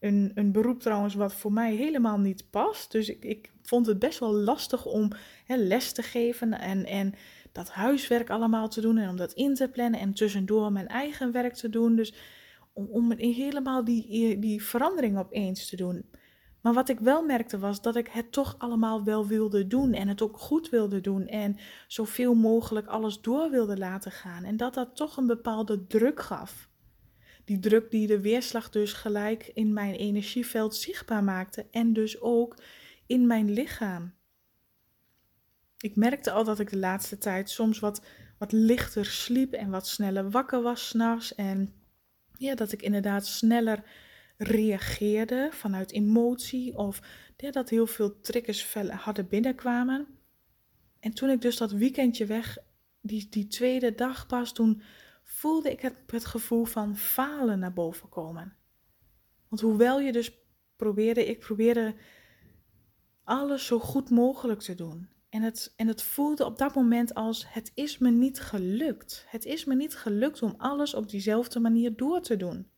Een, 0.05 0.31
een 0.35 0.51
beroep 0.51 0.79
trouwens 0.79 1.13
wat 1.15 1.33
voor 1.33 1.51
mij 1.51 1.75
helemaal 1.75 2.17
niet 2.17 2.49
past. 2.49 2.91
Dus 2.91 3.09
ik, 3.09 3.23
ik 3.23 3.51
vond 3.61 3.85
het 3.85 3.99
best 3.99 4.19
wel 4.19 4.33
lastig 4.33 4.85
om 4.85 5.11
hè, 5.45 5.55
les 5.55 5.91
te 5.91 6.01
geven 6.01 6.59
en, 6.59 6.85
en 6.85 7.13
dat 7.51 7.69
huiswerk 7.69 8.29
allemaal 8.29 8.69
te 8.69 8.81
doen. 8.81 8.97
En 8.97 9.09
om 9.09 9.15
dat 9.15 9.33
in 9.33 9.53
te 9.53 9.67
plannen 9.67 9.99
en 9.99 10.13
tussendoor 10.13 10.71
mijn 10.71 10.87
eigen 10.87 11.31
werk 11.31 11.53
te 11.53 11.69
doen. 11.69 11.95
Dus 11.95 12.13
om, 12.73 12.87
om 12.91 13.11
helemaal 13.17 13.83
die, 13.83 14.39
die 14.39 14.63
verandering 14.63 15.17
opeens 15.17 15.69
te 15.69 15.75
doen. 15.75 16.05
Maar 16.61 16.73
wat 16.73 16.89
ik 16.89 16.99
wel 16.99 17.23
merkte 17.23 17.59
was 17.59 17.81
dat 17.81 17.95
ik 17.95 18.07
het 18.07 18.31
toch 18.31 18.55
allemaal 18.57 19.03
wel 19.03 19.27
wilde 19.27 19.67
doen 19.67 19.93
en 19.93 20.07
het 20.07 20.21
ook 20.21 20.39
goed 20.39 20.69
wilde 20.69 21.01
doen 21.01 21.27
en 21.27 21.57
zoveel 21.87 22.33
mogelijk 22.33 22.87
alles 22.87 23.21
door 23.21 23.49
wilde 23.49 23.77
laten 23.77 24.11
gaan. 24.11 24.43
En 24.43 24.57
dat 24.57 24.73
dat 24.73 24.95
toch 24.95 25.17
een 25.17 25.27
bepaalde 25.27 25.87
druk 25.87 26.21
gaf. 26.21 26.69
Die 27.45 27.59
druk 27.59 27.91
die 27.91 28.07
de 28.07 28.19
weerslag 28.19 28.69
dus 28.69 28.93
gelijk 28.93 29.51
in 29.53 29.73
mijn 29.73 29.95
energieveld 29.95 30.75
zichtbaar 30.75 31.23
maakte 31.23 31.65
en 31.71 31.93
dus 31.93 32.21
ook 32.21 32.55
in 33.05 33.27
mijn 33.27 33.51
lichaam. 33.51 34.13
Ik 35.77 35.95
merkte 35.95 36.31
al 36.31 36.43
dat 36.43 36.59
ik 36.59 36.69
de 36.69 36.77
laatste 36.77 37.17
tijd 37.17 37.49
soms 37.49 37.79
wat, 37.79 38.05
wat 38.37 38.51
lichter 38.51 39.05
sliep 39.05 39.53
en 39.53 39.69
wat 39.69 39.87
sneller 39.87 40.29
wakker 40.29 40.61
was 40.61 40.87
s'nachts. 40.87 41.35
En 41.35 41.73
ja, 42.37 42.55
dat 42.55 42.71
ik 42.71 42.81
inderdaad 42.81 43.27
sneller 43.27 43.83
reageerde 44.37 45.49
vanuit 45.51 45.91
emotie 45.91 46.77
of 46.77 47.01
ja, 47.37 47.51
dat 47.51 47.69
heel 47.69 47.87
veel 47.87 48.19
triggers 48.19 48.73
hadden 48.89 49.27
binnenkwamen. 49.27 50.07
En 50.99 51.13
toen 51.13 51.29
ik 51.29 51.41
dus 51.41 51.57
dat 51.57 51.71
weekendje 51.71 52.25
weg, 52.25 52.57
die, 53.01 53.27
die 53.29 53.47
tweede 53.47 53.95
dag 53.95 54.27
pas, 54.27 54.53
toen 54.53 54.81
voelde 55.25 55.71
ik 55.71 55.81
het, 55.81 55.95
het 56.07 56.25
gevoel 56.25 56.65
van 56.65 56.97
falen 56.97 57.59
naar 57.59 57.73
boven 57.73 58.09
komen. 58.09 58.55
Want 59.47 59.61
hoewel 59.61 59.99
je 59.99 60.11
dus 60.11 60.37
probeerde, 60.75 61.25
ik 61.25 61.39
probeerde 61.39 61.95
alles 63.23 63.65
zo 63.65 63.79
goed 63.79 64.09
mogelijk 64.09 64.59
te 64.59 64.75
doen. 64.75 65.09
En 65.29 65.41
het, 65.41 65.73
en 65.75 65.87
het 65.87 66.01
voelde 66.03 66.45
op 66.45 66.57
dat 66.57 66.75
moment 66.75 67.13
als 67.13 67.45
het 67.53 67.71
is 67.73 67.97
me 67.97 68.11
niet 68.11 68.39
gelukt. 68.39 69.25
Het 69.27 69.45
is 69.45 69.65
me 69.65 69.75
niet 69.75 69.95
gelukt 69.95 70.41
om 70.41 70.53
alles 70.57 70.93
op 70.93 71.09
diezelfde 71.09 71.59
manier 71.59 71.95
door 71.95 72.21
te 72.21 72.37
doen. 72.37 72.69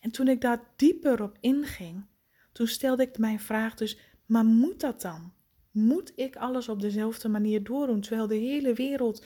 En 0.00 0.10
toen 0.10 0.28
ik 0.28 0.40
daar 0.40 0.72
dieper 0.76 1.22
op 1.22 1.36
inging, 1.40 2.06
toen 2.52 2.66
stelde 2.66 3.02
ik 3.02 3.18
mijn 3.18 3.40
vraag 3.40 3.74
dus, 3.74 3.98
maar 4.26 4.44
moet 4.44 4.80
dat 4.80 5.00
dan? 5.00 5.32
Moet 5.70 6.12
ik 6.16 6.36
alles 6.36 6.68
op 6.68 6.80
dezelfde 6.80 7.28
manier 7.28 7.64
doordoen, 7.64 8.00
terwijl 8.00 8.26
de 8.26 8.34
hele 8.34 8.74
wereld 8.74 9.24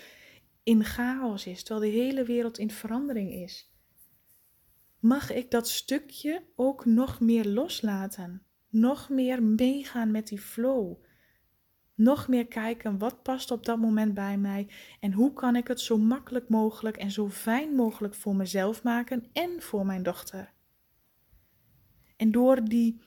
in 0.66 0.84
chaos 0.84 1.46
is, 1.46 1.62
terwijl 1.62 1.92
de 1.92 1.98
hele 1.98 2.24
wereld 2.24 2.58
in 2.58 2.70
verandering 2.70 3.32
is? 3.32 3.72
Mag 4.98 5.32
ik 5.32 5.50
dat 5.50 5.68
stukje 5.68 6.42
ook 6.56 6.84
nog 6.84 7.20
meer 7.20 7.46
loslaten? 7.46 8.42
Nog 8.68 9.08
meer 9.08 9.42
meegaan 9.42 10.10
met 10.10 10.28
die 10.28 10.40
flow? 10.40 10.96
Nog 11.94 12.28
meer 12.28 12.46
kijken 12.46 12.98
wat 12.98 13.22
past 13.22 13.50
op 13.50 13.64
dat 13.66 13.78
moment 13.78 14.14
bij 14.14 14.38
mij 14.38 14.68
en 15.00 15.12
hoe 15.12 15.32
kan 15.32 15.56
ik 15.56 15.68
het 15.68 15.80
zo 15.80 15.98
makkelijk 15.98 16.48
mogelijk 16.48 16.96
en 16.96 17.10
zo 17.10 17.30
fijn 17.30 17.74
mogelijk 17.74 18.14
voor 18.14 18.36
mezelf 18.36 18.82
maken 18.82 19.28
en 19.32 19.62
voor 19.62 19.86
mijn 19.86 20.02
dochter? 20.02 20.52
En 22.16 22.30
door 22.30 22.64
die, 22.64 23.00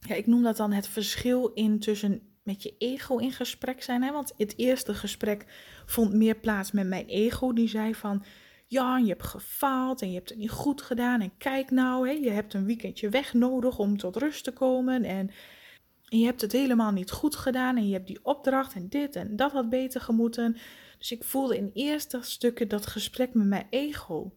ja, 0.00 0.14
ik 0.14 0.26
noem 0.26 0.42
dat 0.42 0.56
dan 0.56 0.72
het 0.72 0.88
verschil 0.88 1.46
in 1.52 1.78
tussen 1.78 2.35
met 2.46 2.62
je 2.62 2.74
ego 2.78 3.16
in 3.16 3.32
gesprek 3.32 3.82
zijn. 3.82 4.02
Hè? 4.02 4.12
Want 4.12 4.34
het 4.36 4.54
eerste 4.56 4.94
gesprek 4.94 5.44
vond 5.86 6.12
meer 6.12 6.36
plaats 6.36 6.72
met 6.72 6.86
mijn 6.86 7.06
ego. 7.06 7.52
Die 7.52 7.68
zei 7.68 7.94
van, 7.94 8.24
ja, 8.66 8.98
je 8.98 9.08
hebt 9.08 9.26
gefaald 9.26 10.02
en 10.02 10.08
je 10.08 10.14
hebt 10.14 10.28
het 10.28 10.38
niet 10.38 10.50
goed 10.50 10.82
gedaan. 10.82 11.20
En 11.20 11.36
kijk 11.38 11.70
nou, 11.70 12.08
hè, 12.08 12.14
je 12.14 12.30
hebt 12.30 12.54
een 12.54 12.66
weekendje 12.66 13.08
weg 13.08 13.34
nodig 13.34 13.78
om 13.78 13.96
tot 13.96 14.16
rust 14.16 14.44
te 14.44 14.52
komen. 14.52 15.04
En, 15.04 15.30
je 16.08 16.24
hebt 16.24 16.40
het 16.40 16.52
helemaal 16.52 16.92
niet 16.92 17.10
goed 17.10 17.36
gedaan. 17.36 17.76
En 17.76 17.86
je 17.86 17.92
hebt 17.92 18.06
die 18.06 18.24
opdracht 18.24 18.74
en 18.74 18.88
dit 18.88 19.16
en 19.16 19.36
dat 19.36 19.52
had 19.52 19.70
beter 19.70 20.00
gemoeten. 20.00 20.56
Dus 20.98 21.12
ik 21.12 21.24
voelde 21.24 21.56
in 21.56 21.70
eerste 21.72 22.18
stukken 22.22 22.68
dat 22.68 22.86
gesprek 22.86 23.34
met 23.34 23.46
mijn 23.46 23.66
ego. 23.70 24.32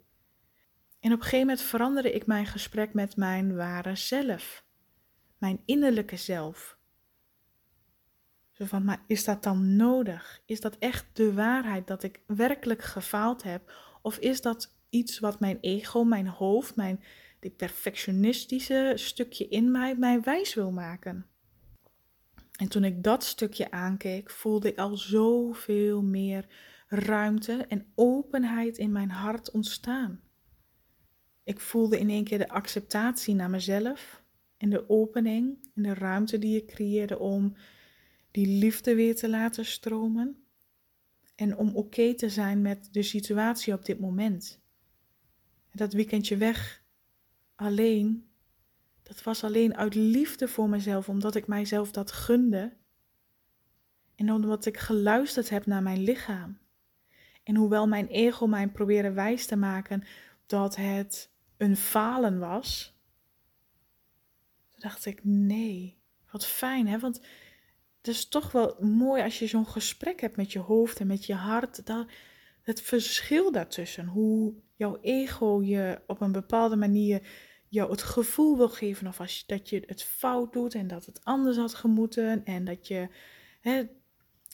En 0.99 1.11
op 1.13 1.17
een 1.17 1.23
gegeven 1.23 1.47
moment 1.47 1.61
veranderde 1.61 2.11
ik 2.11 2.25
mijn 2.25 2.45
gesprek 2.45 2.93
met 2.93 3.15
mijn 3.15 3.55
ware 3.55 3.95
zelf, 3.95 4.65
mijn 5.37 5.61
innerlijke 5.65 6.17
zelf. 6.17 6.78
Van, 8.67 8.83
maar 8.83 9.03
is 9.07 9.23
dat 9.23 9.43
dan 9.43 9.75
nodig? 9.75 10.41
Is 10.45 10.59
dat 10.59 10.77
echt 10.77 11.05
de 11.13 11.33
waarheid 11.33 11.87
dat 11.87 12.03
ik 12.03 12.21
werkelijk 12.27 12.81
gefaald 12.81 13.43
heb? 13.43 13.73
Of 14.01 14.17
is 14.17 14.41
dat 14.41 14.75
iets 14.89 15.19
wat 15.19 15.39
mijn 15.39 15.57
ego, 15.61 16.03
mijn 16.03 16.27
hoofd, 16.27 16.75
mijn 16.75 17.03
die 17.39 17.51
perfectionistische 17.51 18.91
stukje 18.95 19.47
in 19.47 19.71
mij 19.71 19.95
mij 19.95 20.21
wijs 20.21 20.53
wil 20.53 20.71
maken? 20.71 21.25
En 22.57 22.67
toen 22.67 22.83
ik 22.83 23.03
dat 23.03 23.23
stukje 23.23 23.71
aankeek, 23.71 24.29
voelde 24.29 24.67
ik 24.67 24.77
al 24.77 24.97
zoveel 24.97 26.01
meer 26.01 26.45
ruimte 26.87 27.65
en 27.67 27.85
openheid 27.95 28.77
in 28.77 28.91
mijn 28.91 29.09
hart 29.09 29.51
ontstaan. 29.51 30.21
Ik 31.43 31.59
voelde 31.59 31.99
in 31.99 32.09
één 32.09 32.23
keer 32.23 32.37
de 32.37 32.49
acceptatie 32.49 33.35
naar 33.35 33.49
mezelf 33.49 34.23
en 34.57 34.69
de 34.69 34.89
opening 34.89 35.69
en 35.75 35.83
de 35.83 35.93
ruimte 35.93 36.39
die 36.39 36.57
ik 36.57 36.67
creëerde 36.67 37.19
om 37.19 37.55
die 38.31 38.48
liefde 38.48 38.95
weer 38.95 39.15
te 39.15 39.29
laten 39.29 39.65
stromen 39.65 40.43
en 41.36 41.57
om 41.57 41.75
oké 41.75 42.13
te 42.13 42.29
zijn 42.29 42.62
met 42.62 42.89
de 42.91 43.03
situatie 43.03 43.74
op 43.74 43.86
dit 43.86 44.00
moment. 44.00 44.59
dat 45.71 45.93
weekendje 45.93 46.38
weg 46.38 46.83
alleen, 47.55 48.29
dat 49.03 49.24
was 49.24 49.43
alleen 49.43 49.75
uit 49.75 49.95
liefde 49.95 50.48
voor 50.48 50.69
mezelf, 50.69 51.09
omdat 51.09 51.36
ik 51.36 51.48
mijzelf 51.48 51.91
dat 51.91 52.12
gunde 52.12 52.77
en 54.15 54.31
omdat 54.31 54.65
ik 54.65 54.77
geluisterd 54.77 55.50
heb 55.50 55.65
naar 55.65 55.83
mijn 55.83 56.03
lichaam. 56.03 56.57
En 57.43 57.55
hoewel 57.55 57.88
mijn 57.88 58.07
ego 58.07 58.48
mij 58.48 58.67
probeerde 58.67 59.12
wijs 59.12 59.45
te 59.45 59.55
maken 59.55 60.03
dat 60.45 60.75
het 60.75 61.31
een 61.57 61.77
falen 61.77 62.39
was, 62.39 62.98
dacht 64.75 65.05
ik, 65.05 65.24
nee, 65.24 65.98
wat 66.31 66.45
fijn 66.45 66.88
hè, 66.88 67.00
want 67.00 67.21
het 68.01 68.08
is 68.08 68.27
toch 68.27 68.51
wel 68.51 68.75
mooi 68.79 69.24
als 69.24 69.39
je 69.39 69.48
zo'n 69.48 69.68
gesprek 69.68 70.22
hebt 70.22 70.36
met 70.36 70.51
je 70.51 70.60
hoofd 70.60 71.00
en 71.00 71.08
met 71.08 71.25
je 71.25 71.34
hart, 71.34 71.86
dat, 71.86 72.08
het 72.62 72.82
verschil 72.82 73.51
daartussen, 73.51 74.06
hoe 74.06 74.53
jouw 74.75 74.98
ego 75.01 75.62
je 75.63 76.01
op 76.08 76.22
een 76.22 76.32
bepaalde 76.32 76.75
manier 76.75 77.22
jou 77.68 77.91
het 77.91 78.01
gevoel 78.01 78.58
wil 78.58 78.70
geven 78.70 79.08
of 79.08 79.20
als 79.20 79.44
dat 79.46 79.70
je 79.70 79.84
het 79.86 80.03
fout 80.03 80.53
doet 80.53 80.75
en 80.75 80.88
dat 80.88 81.06
het 81.06 81.24
anders 81.24 81.58
had 81.58 81.74
gemoeten 81.74 82.46
en 82.46 82.65
dat 82.65 82.88
je, 82.88 83.08
hè, 83.62 83.84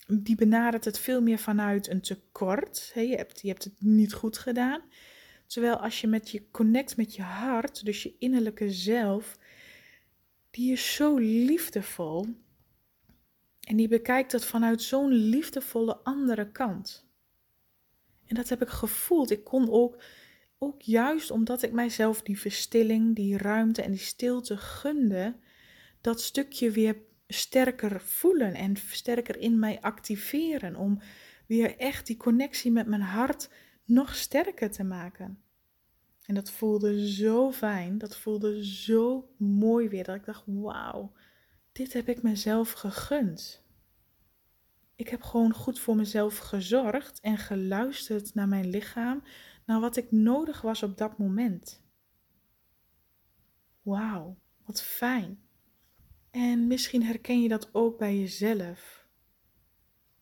die 0.07 0.35
benadert 0.35 0.85
het 0.85 0.99
veel 0.99 1.21
meer 1.21 1.37
vanuit 1.37 1.89
een 1.89 2.01
tekort. 2.01 2.91
Hè, 2.93 3.01
je, 3.01 3.15
hebt, 3.15 3.41
je 3.41 3.47
hebt 3.47 3.63
het 3.63 3.75
niet 3.79 4.13
goed 4.13 4.37
gedaan. 4.37 4.81
Terwijl 5.47 5.75
als 5.75 6.01
je 6.01 6.07
met 6.07 6.29
je 6.29 6.49
connect 6.51 6.97
met 6.97 7.15
je 7.15 7.21
hart, 7.21 7.85
dus 7.85 8.03
je 8.03 8.15
innerlijke 8.19 8.71
zelf, 8.71 9.37
die 10.51 10.71
is 10.71 10.95
zo 10.95 11.17
liefdevol. 11.17 12.27
En 13.65 13.75
die 13.75 13.87
bekijkt 13.87 14.31
het 14.31 14.45
vanuit 14.45 14.81
zo'n 14.81 15.11
liefdevolle 15.11 15.97
andere 15.97 16.51
kant. 16.51 17.07
En 18.25 18.35
dat 18.35 18.49
heb 18.49 18.61
ik 18.61 18.69
gevoeld. 18.69 19.31
Ik 19.31 19.43
kon 19.43 19.71
ook, 19.71 20.03
ook 20.57 20.81
juist 20.81 21.31
omdat 21.31 21.63
ik 21.63 21.71
mijzelf 21.71 22.21
die 22.21 22.39
verstilling, 22.39 23.15
die 23.15 23.37
ruimte 23.37 23.81
en 23.81 23.91
die 23.91 23.99
stilte 23.99 24.57
gunde, 24.57 25.35
dat 26.01 26.21
stukje 26.21 26.71
weer 26.71 26.97
sterker 27.27 28.01
voelen 28.01 28.53
en 28.53 28.75
sterker 28.75 29.37
in 29.37 29.59
mij 29.59 29.81
activeren. 29.81 30.75
Om 30.75 30.99
weer 31.47 31.77
echt 31.77 32.07
die 32.07 32.17
connectie 32.17 32.71
met 32.71 32.87
mijn 32.87 33.01
hart 33.01 33.49
nog 33.85 34.15
sterker 34.15 34.71
te 34.71 34.83
maken. 34.83 35.39
En 36.25 36.35
dat 36.35 36.51
voelde 36.51 37.09
zo 37.09 37.51
fijn, 37.51 37.97
dat 37.97 38.17
voelde 38.17 38.65
zo 38.65 39.29
mooi 39.37 39.89
weer, 39.89 40.03
dat 40.03 40.15
ik 40.15 40.25
dacht, 40.25 40.43
wauw, 40.45 41.11
dit 41.75 41.93
heb 41.93 42.09
ik 42.09 42.21
mezelf 42.21 42.71
gegund. 42.71 43.63
Ik 44.95 45.09
heb 45.09 45.21
gewoon 45.21 45.53
goed 45.53 45.79
voor 45.79 45.95
mezelf 45.95 46.37
gezorgd 46.37 47.19
en 47.19 47.37
geluisterd 47.37 48.33
naar 48.33 48.47
mijn 48.47 48.69
lichaam, 48.69 49.23
naar 49.65 49.79
wat 49.79 49.95
ik 49.95 50.11
nodig 50.11 50.61
was 50.61 50.83
op 50.83 50.97
dat 50.97 51.17
moment. 51.17 51.83
Wauw, 53.81 54.37
wat 54.65 54.81
fijn. 54.81 55.39
En 56.31 56.67
misschien 56.67 57.03
herken 57.03 57.41
je 57.41 57.49
dat 57.49 57.69
ook 57.73 57.97
bij 57.97 58.19
jezelf. 58.19 59.07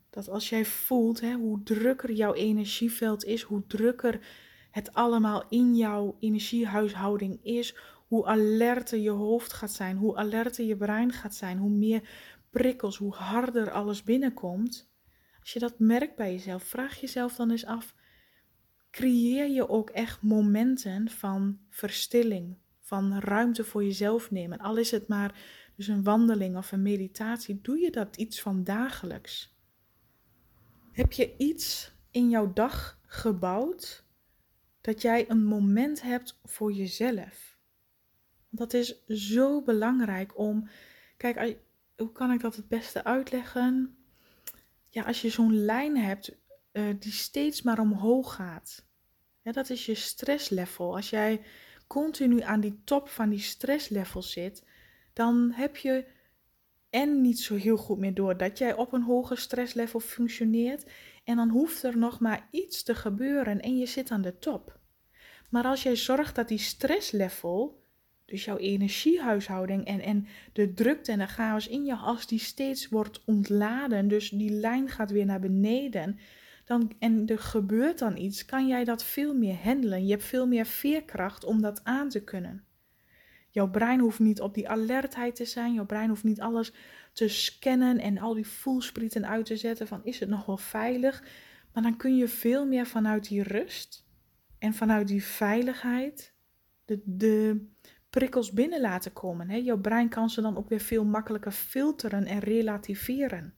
Dat 0.09 0.29
als 0.29 0.49
jij 0.49 0.65
voelt 0.65 1.19
hè, 1.19 1.33
hoe 1.33 1.63
drukker 1.63 2.11
jouw 2.11 2.33
energieveld 2.33 3.25
is, 3.25 3.41
hoe 3.41 3.67
drukker 3.67 4.27
het 4.71 4.93
allemaal 4.93 5.47
in 5.49 5.75
jouw 5.75 6.15
energiehuishouding 6.19 7.43
is, 7.43 7.75
hoe 8.13 8.25
alerter 8.25 8.99
je 8.99 9.09
hoofd 9.09 9.53
gaat 9.53 9.71
zijn, 9.71 9.97
hoe 9.97 10.15
alerter 10.15 10.65
je 10.65 10.75
brein 10.75 11.11
gaat 11.11 11.35
zijn, 11.35 11.57
hoe 11.57 11.69
meer 11.69 12.09
prikkels, 12.49 12.97
hoe 12.97 13.13
harder 13.13 13.71
alles 13.71 14.03
binnenkomt. 14.03 14.91
Als 15.39 15.53
je 15.53 15.59
dat 15.59 15.79
merkt 15.79 16.15
bij 16.15 16.31
jezelf, 16.31 16.63
vraag 16.63 16.99
jezelf 16.99 17.35
dan 17.35 17.51
eens 17.51 17.65
af: 17.65 17.95
creëer 18.91 19.47
je 19.47 19.69
ook 19.69 19.89
echt 19.89 20.21
momenten 20.21 21.09
van 21.09 21.59
verstilling, 21.69 22.57
van 22.79 23.19
ruimte 23.19 23.63
voor 23.63 23.83
jezelf 23.83 24.31
nemen? 24.31 24.57
Al 24.57 24.77
is 24.77 24.91
het 24.91 25.07
maar 25.07 25.35
dus 25.75 25.87
een 25.87 26.03
wandeling 26.03 26.57
of 26.57 26.71
een 26.71 26.81
meditatie, 26.81 27.61
doe 27.61 27.77
je 27.79 27.91
dat 27.91 28.15
iets 28.15 28.41
van 28.41 28.63
dagelijks? 28.63 29.57
Heb 30.91 31.11
je 31.11 31.37
iets 31.37 31.91
in 32.11 32.29
jouw 32.29 32.53
dag 32.53 32.99
gebouwd 33.05 34.05
dat 34.81 35.01
jij 35.01 35.29
een 35.29 35.43
moment 35.43 36.01
hebt 36.01 36.39
voor 36.43 36.71
jezelf? 36.73 37.52
Dat 38.55 38.73
is 38.73 39.05
zo 39.07 39.61
belangrijk 39.61 40.37
om. 40.37 40.69
Kijk, 41.17 41.57
hoe 41.97 42.11
kan 42.11 42.31
ik 42.31 42.39
dat 42.39 42.55
het 42.55 42.67
beste 42.67 43.03
uitleggen? 43.03 43.97
Ja, 44.89 45.03
als 45.03 45.21
je 45.21 45.29
zo'n 45.29 45.65
lijn 45.65 45.97
hebt 45.97 46.37
uh, 46.71 46.83
die 46.99 47.11
steeds 47.11 47.61
maar 47.61 47.79
omhoog 47.79 48.35
gaat. 48.35 48.85
Dat 49.43 49.69
is 49.69 49.85
je 49.85 49.95
stresslevel. 49.95 50.95
Als 50.95 51.09
jij 51.09 51.41
continu 51.87 52.41
aan 52.41 52.59
die 52.59 52.81
top 52.83 53.09
van 53.09 53.29
die 53.29 53.39
stresslevel 53.39 54.21
zit, 54.21 54.63
dan 55.13 55.51
heb 55.51 55.77
je 55.77 56.05
en 56.89 57.21
niet 57.21 57.39
zo 57.39 57.55
heel 57.55 57.77
goed 57.77 57.97
meer 57.97 58.13
door 58.13 58.37
dat 58.37 58.57
jij 58.57 58.73
op 58.73 58.93
een 58.93 59.03
hoger 59.03 59.37
stresslevel 59.37 59.99
functioneert. 59.99 60.91
En 61.23 61.35
dan 61.35 61.49
hoeft 61.49 61.83
er 61.83 61.97
nog 61.97 62.19
maar 62.19 62.47
iets 62.51 62.83
te 62.83 62.95
gebeuren 62.95 63.61
en 63.61 63.77
je 63.77 63.85
zit 63.85 64.11
aan 64.11 64.21
de 64.21 64.39
top. 64.39 64.79
Maar 65.49 65.63
als 65.63 65.83
jij 65.83 65.95
zorgt 65.95 66.35
dat 66.35 66.47
die 66.47 66.57
stresslevel, 66.57 67.82
dus 68.25 68.45
jouw 68.45 68.57
energiehuishouding 68.57 69.85
en, 69.85 69.99
en 69.99 70.27
de 70.53 70.73
drukte 70.73 71.11
en 71.11 71.19
de 71.19 71.27
chaos 71.27 71.67
in 71.67 71.85
je 71.85 71.95
als 71.95 72.27
die 72.27 72.39
steeds 72.39 72.89
wordt 72.89 73.23
ontladen, 73.25 74.07
dus 74.07 74.29
die 74.29 74.51
lijn 74.51 74.89
gaat 74.89 75.11
weer 75.11 75.25
naar 75.25 75.39
beneden, 75.39 76.19
dan, 76.65 76.91
en 76.99 77.27
er 77.27 77.39
gebeurt 77.39 77.99
dan 77.99 78.17
iets, 78.17 78.45
kan 78.45 78.67
jij 78.67 78.83
dat 78.83 79.03
veel 79.03 79.33
meer 79.35 79.55
handelen. 79.63 80.05
Je 80.05 80.11
hebt 80.11 80.23
veel 80.23 80.47
meer 80.47 80.65
veerkracht 80.65 81.43
om 81.43 81.61
dat 81.61 81.83
aan 81.83 82.09
te 82.09 82.23
kunnen. 82.23 82.63
Jouw 83.49 83.69
brein 83.69 83.99
hoeft 83.99 84.19
niet 84.19 84.41
op 84.41 84.53
die 84.53 84.69
alertheid 84.69 85.35
te 85.35 85.45
zijn. 85.45 85.73
Jouw 85.73 85.85
brein 85.85 86.09
hoeft 86.09 86.23
niet 86.23 86.41
alles 86.41 86.73
te 87.13 87.27
scannen 87.27 87.99
en 87.99 88.17
al 88.17 88.33
die 88.33 88.47
voelsprieten 88.47 89.27
uit 89.27 89.45
te 89.45 89.57
zetten 89.57 89.87
van 89.87 90.03
is 90.03 90.19
het 90.19 90.29
nog 90.29 90.45
wel 90.45 90.57
veilig. 90.57 91.23
Maar 91.73 91.83
dan 91.83 91.97
kun 91.97 92.17
je 92.17 92.27
veel 92.27 92.65
meer 92.65 92.85
vanuit 92.85 93.27
die 93.27 93.43
rust 93.43 94.05
en 94.59 94.73
vanuit 94.73 95.07
die 95.07 95.23
veiligheid 95.23 96.33
de, 96.85 97.01
de 97.05 97.67
prikkels 98.13 98.51
binnen 98.51 98.81
laten 98.81 99.13
komen. 99.13 99.49
Hè? 99.49 99.55
Jouw 99.55 99.77
brein 99.77 100.09
kan 100.09 100.29
ze 100.29 100.41
dan 100.41 100.57
ook 100.57 100.69
weer 100.69 100.79
veel 100.79 101.05
makkelijker 101.05 101.51
filteren 101.51 102.25
en 102.25 102.39
relativeren. 102.39 103.53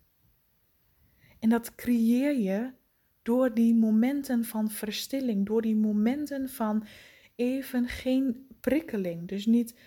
En 1.40 1.50
dat 1.50 1.76
creëer 1.76 2.40
je 2.40 2.72
door 3.22 3.54
die 3.54 3.76
momenten 3.76 4.46
van 4.46 4.70
verstilling, 4.72 5.46
door 5.46 5.62
die 5.62 5.76
momenten 5.76 6.50
van 6.50 6.86
even 7.36 7.88
geen 7.88 8.48
prikkeling. 8.60 9.28
Dus 9.28 9.46
niet, 9.46 9.80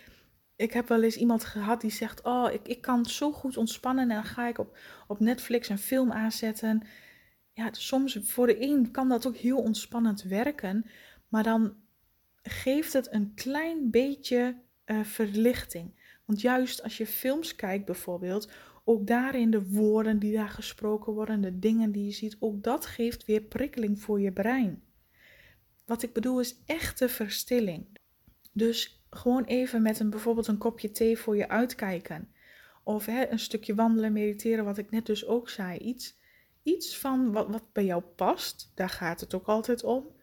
ik 0.56 0.72
heb 0.72 0.88
wel 0.88 1.02
eens 1.02 1.16
iemand 1.16 1.44
gehad 1.44 1.80
die 1.80 1.90
zegt, 1.90 2.22
oh, 2.22 2.52
ik, 2.52 2.68
ik 2.68 2.80
kan 2.80 3.04
zo 3.04 3.32
goed 3.32 3.56
ontspannen 3.56 4.02
en 4.02 4.14
dan 4.14 4.24
ga 4.24 4.48
ik 4.48 4.58
op, 4.58 4.78
op 5.06 5.20
Netflix 5.20 5.68
een 5.68 5.78
film 5.78 6.12
aanzetten. 6.12 6.86
Ja, 7.52 7.68
soms 7.72 8.18
voor 8.22 8.46
de 8.46 8.62
een 8.62 8.90
kan 8.90 9.08
dat 9.08 9.26
ook 9.26 9.36
heel 9.36 9.58
ontspannend 9.58 10.22
werken, 10.22 10.84
maar 11.28 11.42
dan 11.42 11.74
geeft 12.48 12.92
het 12.92 13.12
een 13.12 13.34
klein 13.34 13.90
beetje 13.90 14.60
uh, 14.86 15.04
verlichting. 15.04 16.00
Want 16.24 16.40
juist 16.40 16.82
als 16.82 16.96
je 16.96 17.06
films 17.06 17.56
kijkt 17.56 17.84
bijvoorbeeld, 17.84 18.50
ook 18.84 19.06
daarin 19.06 19.50
de 19.50 19.68
woorden 19.68 20.18
die 20.18 20.32
daar 20.32 20.48
gesproken 20.48 21.12
worden, 21.12 21.40
de 21.40 21.58
dingen 21.58 21.92
die 21.92 22.04
je 22.04 22.12
ziet, 22.12 22.36
ook 22.40 22.62
dat 22.62 22.86
geeft 22.86 23.24
weer 23.24 23.40
prikkeling 23.40 24.00
voor 24.00 24.20
je 24.20 24.32
brein. 24.32 24.82
Wat 25.84 26.02
ik 26.02 26.12
bedoel 26.12 26.40
is 26.40 26.56
echte 26.66 27.08
verstilling. 27.08 27.86
Dus 28.52 29.04
gewoon 29.10 29.44
even 29.44 29.82
met 29.82 30.00
een, 30.00 30.10
bijvoorbeeld 30.10 30.46
een 30.46 30.58
kopje 30.58 30.90
thee 30.90 31.18
voor 31.18 31.36
je 31.36 31.48
uitkijken. 31.48 32.32
Of 32.84 33.06
hè, 33.06 33.30
een 33.30 33.38
stukje 33.38 33.74
wandelen, 33.74 34.12
mediteren, 34.12 34.64
wat 34.64 34.78
ik 34.78 34.90
net 34.90 35.06
dus 35.06 35.26
ook 35.26 35.48
zei. 35.48 35.78
Iets, 35.78 36.18
iets 36.62 36.98
van 36.98 37.32
wat, 37.32 37.48
wat 37.48 37.72
bij 37.72 37.84
jou 37.84 38.02
past, 38.02 38.72
daar 38.74 38.88
gaat 38.88 39.20
het 39.20 39.34
ook 39.34 39.46
altijd 39.46 39.84
om. 39.84 40.16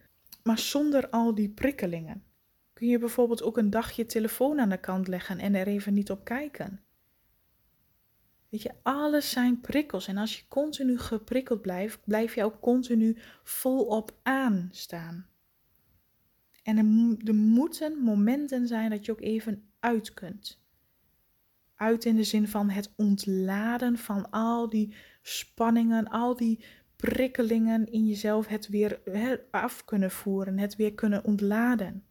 Maar 0.47 0.59
zonder 0.59 1.09
al 1.09 1.35
die 1.35 1.49
prikkelingen. 1.49 2.23
Kun 2.73 2.87
je 2.87 2.99
bijvoorbeeld 2.99 3.43
ook 3.43 3.57
een 3.57 3.69
dag 3.69 3.91
je 3.91 4.05
telefoon 4.05 4.59
aan 4.59 4.69
de 4.69 4.79
kant 4.79 5.07
leggen 5.07 5.39
en 5.39 5.55
er 5.55 5.67
even 5.67 5.93
niet 5.93 6.11
op 6.11 6.23
kijken. 6.23 6.83
Weet 8.49 8.61
je, 8.61 8.71
alles 8.83 9.29
zijn 9.29 9.61
prikkels. 9.61 10.07
En 10.07 10.17
als 10.17 10.37
je 10.37 10.47
continu 10.47 10.97
geprikkeld 10.97 11.61
blijft, 11.61 11.99
blijf 12.03 12.35
je 12.35 12.43
ook 12.43 12.59
continu 12.59 13.17
volop 13.43 14.19
aanstaan. 14.23 15.27
En 16.63 16.77
er, 16.77 17.27
er 17.27 17.35
moeten 17.35 17.97
momenten 17.97 18.67
zijn 18.67 18.89
dat 18.89 19.05
je 19.05 19.11
ook 19.11 19.21
even 19.21 19.69
uit 19.79 20.13
kunt. 20.13 20.63
Uit 21.75 22.05
in 22.05 22.15
de 22.15 22.23
zin 22.23 22.47
van 22.47 22.69
het 22.69 22.93
ontladen 22.95 23.97
van 23.97 24.29
al 24.29 24.69
die 24.69 24.95
spanningen, 25.21 26.07
al 26.07 26.35
die 26.35 26.63
prikkelingen 27.05 27.91
in 27.91 28.07
jezelf, 28.07 28.47
het 28.47 28.67
weer 28.67 28.99
af 29.51 29.85
kunnen 29.85 30.11
voeren, 30.11 30.57
het 30.57 30.75
weer 30.75 30.93
kunnen 30.93 31.23
ontladen. 31.23 32.03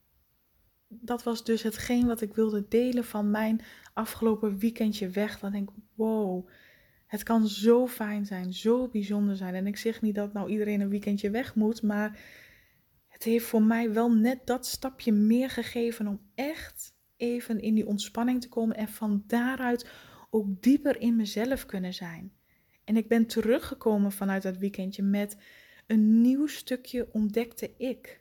Dat 0.88 1.22
was 1.22 1.44
dus 1.44 1.62
hetgeen 1.62 2.06
wat 2.06 2.20
ik 2.20 2.34
wilde 2.34 2.68
delen 2.68 3.04
van 3.04 3.30
mijn 3.30 3.60
afgelopen 3.92 4.58
weekendje 4.58 5.08
weg. 5.08 5.38
Dan 5.38 5.52
denk 5.52 5.70
ik, 5.70 5.76
wow, 5.94 6.48
het 7.06 7.22
kan 7.22 7.46
zo 7.46 7.86
fijn 7.86 8.26
zijn, 8.26 8.52
zo 8.52 8.88
bijzonder 8.88 9.36
zijn. 9.36 9.54
En 9.54 9.66
ik 9.66 9.76
zeg 9.76 10.02
niet 10.02 10.14
dat 10.14 10.32
nou 10.32 10.50
iedereen 10.50 10.80
een 10.80 10.88
weekendje 10.88 11.30
weg 11.30 11.54
moet, 11.54 11.82
maar 11.82 12.18
het 13.08 13.22
heeft 13.22 13.46
voor 13.46 13.62
mij 13.62 13.92
wel 13.92 14.12
net 14.12 14.46
dat 14.46 14.66
stapje 14.66 15.12
meer 15.12 15.50
gegeven 15.50 16.06
om 16.06 16.20
echt 16.34 16.94
even 17.16 17.60
in 17.60 17.74
die 17.74 17.86
ontspanning 17.86 18.40
te 18.40 18.48
komen 18.48 18.76
en 18.76 18.88
van 18.88 19.24
daaruit 19.26 19.90
ook 20.30 20.62
dieper 20.62 21.00
in 21.00 21.16
mezelf 21.16 21.66
kunnen 21.66 21.94
zijn. 21.94 22.32
En 22.84 22.96
ik 22.96 23.08
ben 23.08 23.26
teruggekomen 23.26 24.12
vanuit 24.12 24.42
dat 24.42 24.56
weekendje 24.56 25.02
met 25.02 25.36
een 25.86 26.20
nieuw 26.20 26.46
stukje 26.46 27.08
ontdekte 27.12 27.70
ik. 27.76 28.20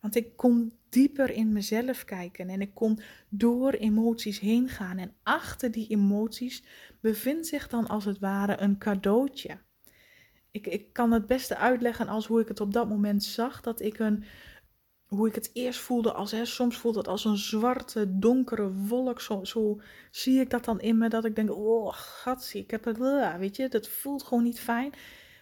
Want 0.00 0.16
ik 0.16 0.36
kon 0.36 0.72
dieper 0.88 1.30
in 1.30 1.52
mezelf 1.52 2.04
kijken 2.04 2.48
en 2.48 2.60
ik 2.60 2.74
kon 2.74 3.00
door 3.28 3.72
emoties 3.72 4.40
heen 4.40 4.68
gaan. 4.68 4.98
En 4.98 5.14
achter 5.22 5.70
die 5.70 5.88
emoties 5.88 6.62
bevindt 7.00 7.46
zich 7.46 7.68
dan 7.68 7.86
als 7.86 8.04
het 8.04 8.18
ware 8.18 8.60
een 8.60 8.78
cadeautje 8.78 9.58
ik, 10.56 10.66
ik 10.66 10.92
kan 10.92 11.12
het 11.12 11.26
beste 11.26 11.56
uitleggen 11.56 12.08
als 12.08 12.26
hoe 12.26 12.40
ik 12.40 12.48
het 12.48 12.60
op 12.60 12.72
dat 12.72 12.88
moment 12.88 13.24
zag. 13.24 13.60
Dat 13.60 13.80
ik 13.80 13.98
een, 13.98 14.24
hoe 15.06 15.28
ik 15.28 15.34
het 15.34 15.50
eerst 15.52 15.80
voelde 15.80 16.12
als, 16.12 16.30
hè, 16.30 16.44
soms 16.44 16.76
voelt 16.76 16.94
het 16.94 17.08
als 17.08 17.24
een 17.24 17.36
zwarte, 17.36 18.18
donkere 18.18 18.72
wolk. 18.72 19.20
Zo, 19.20 19.44
zo 19.44 19.80
zie 20.10 20.40
ik 20.40 20.50
dat 20.50 20.64
dan 20.64 20.80
in 20.80 20.98
me, 20.98 21.08
dat 21.08 21.24
ik 21.24 21.36
denk, 21.36 21.50
oh, 21.50 21.92
gatsie, 21.92 22.62
ik 22.62 22.70
heb 22.70 22.84
het, 22.84 22.98
weet 23.38 23.56
je, 23.56 23.68
dat 23.68 23.88
voelt 23.88 24.22
gewoon 24.22 24.44
niet 24.44 24.60
fijn. 24.60 24.92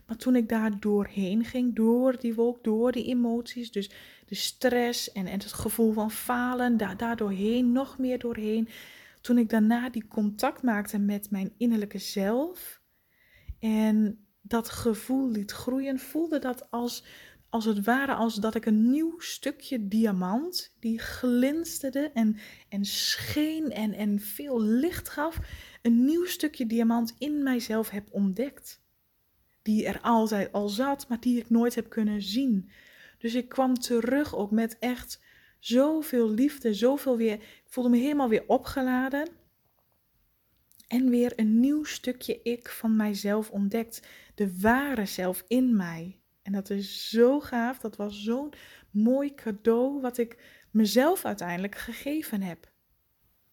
Maar 0.07 0.17
toen 0.17 0.37
ik 0.37 0.49
daar 0.49 0.81
doorheen 0.81 1.45
ging, 1.45 1.75
door 1.75 2.19
die 2.21 2.35
wolk, 2.35 2.65
door 2.65 2.93
die 2.93 3.05
emoties, 3.05 3.71
dus 3.71 3.91
de 4.27 4.35
stress 4.35 5.13
en, 5.13 5.27
en 5.27 5.39
het 5.41 5.53
gevoel 5.53 5.93
van 5.93 6.11
falen, 6.11 6.77
daar, 6.77 6.97
daar 6.97 7.17
doorheen, 7.17 7.73
nog 7.73 7.99
meer 7.99 8.19
doorheen. 8.19 8.69
Toen 9.21 9.39
ik 9.39 9.49
daarna 9.49 9.89
die 9.89 10.07
contact 10.09 10.63
maakte 10.63 10.99
met 10.99 11.31
mijn 11.31 11.53
innerlijke 11.57 11.99
zelf 11.99 12.81
en 13.59 14.27
dat 14.41 14.69
gevoel 14.69 15.31
liet 15.31 15.51
groeien, 15.51 15.99
voelde 15.99 16.39
dat 16.39 16.71
als, 16.71 17.05
als 17.55 17.65
het 17.65 17.85
ware 17.85 18.15
als 18.15 18.35
dat 18.35 18.55
ik 18.55 18.67
een 18.67 18.91
nieuw 18.91 19.19
stukje 19.19 19.89
diamant, 19.89 20.77
die 20.81 20.99
glinsterde 20.99 22.11
en, 22.15 22.37
en 22.69 22.85
scheen 22.85 23.71
en, 23.71 23.93
en 23.93 24.21
veel 24.21 24.63
licht 24.63 25.09
gaf, 25.09 25.39
een 25.83 26.05
nieuw 26.05 26.25
stukje 26.25 26.67
diamant 26.67 27.15
in 27.19 27.43
mijzelf 27.43 27.91
heb 27.91 28.09
ontdekt. 28.11 28.83
Die 29.63 29.87
er 29.87 30.01
altijd 30.01 30.53
al 30.53 30.69
zat, 30.69 31.09
maar 31.09 31.21
die 31.21 31.39
ik 31.39 31.51
nooit 31.51 31.75
heb 31.75 31.89
kunnen 31.89 32.23
zien. 32.23 32.71
Dus 33.19 33.35
ik 33.35 33.49
kwam 33.49 33.75
terug 33.75 34.37
ook 34.37 34.51
met 34.51 34.77
echt 34.79 35.23
zoveel 35.59 36.31
liefde, 36.31 36.75
zoveel 36.75 37.17
weer. 37.17 37.35
Ik 37.35 37.65
voelde 37.67 37.91
me 37.91 37.97
helemaal 37.97 38.29
weer 38.29 38.45
opgeladen. 38.47 39.29
En 40.89 41.11
weer 41.11 41.33
een 41.37 41.61
nieuw 41.61 41.85
stukje 41.85 42.43
ik 42.43 42.69
van 42.69 42.97
mijzelf 42.97 43.51
ontdekt 43.51 44.09
de 44.35 44.61
ware 44.61 45.07
zelf 45.07 45.45
in 45.49 45.77
mij. 45.77 46.19
En 46.45 46.53
dat 46.53 46.71
is 46.71 47.11
zo 47.11 47.41
gaaf. 47.41 47.79
Dat 47.79 47.97
was 47.97 48.23
zo'n 48.23 48.53
mooi 48.91 49.35
cadeau 49.35 50.01
wat 50.01 50.19
ik 50.19 50.39
mezelf 50.71 51.25
uiteindelijk 51.25 51.75
gegeven 51.75 52.43
heb. 52.43 52.73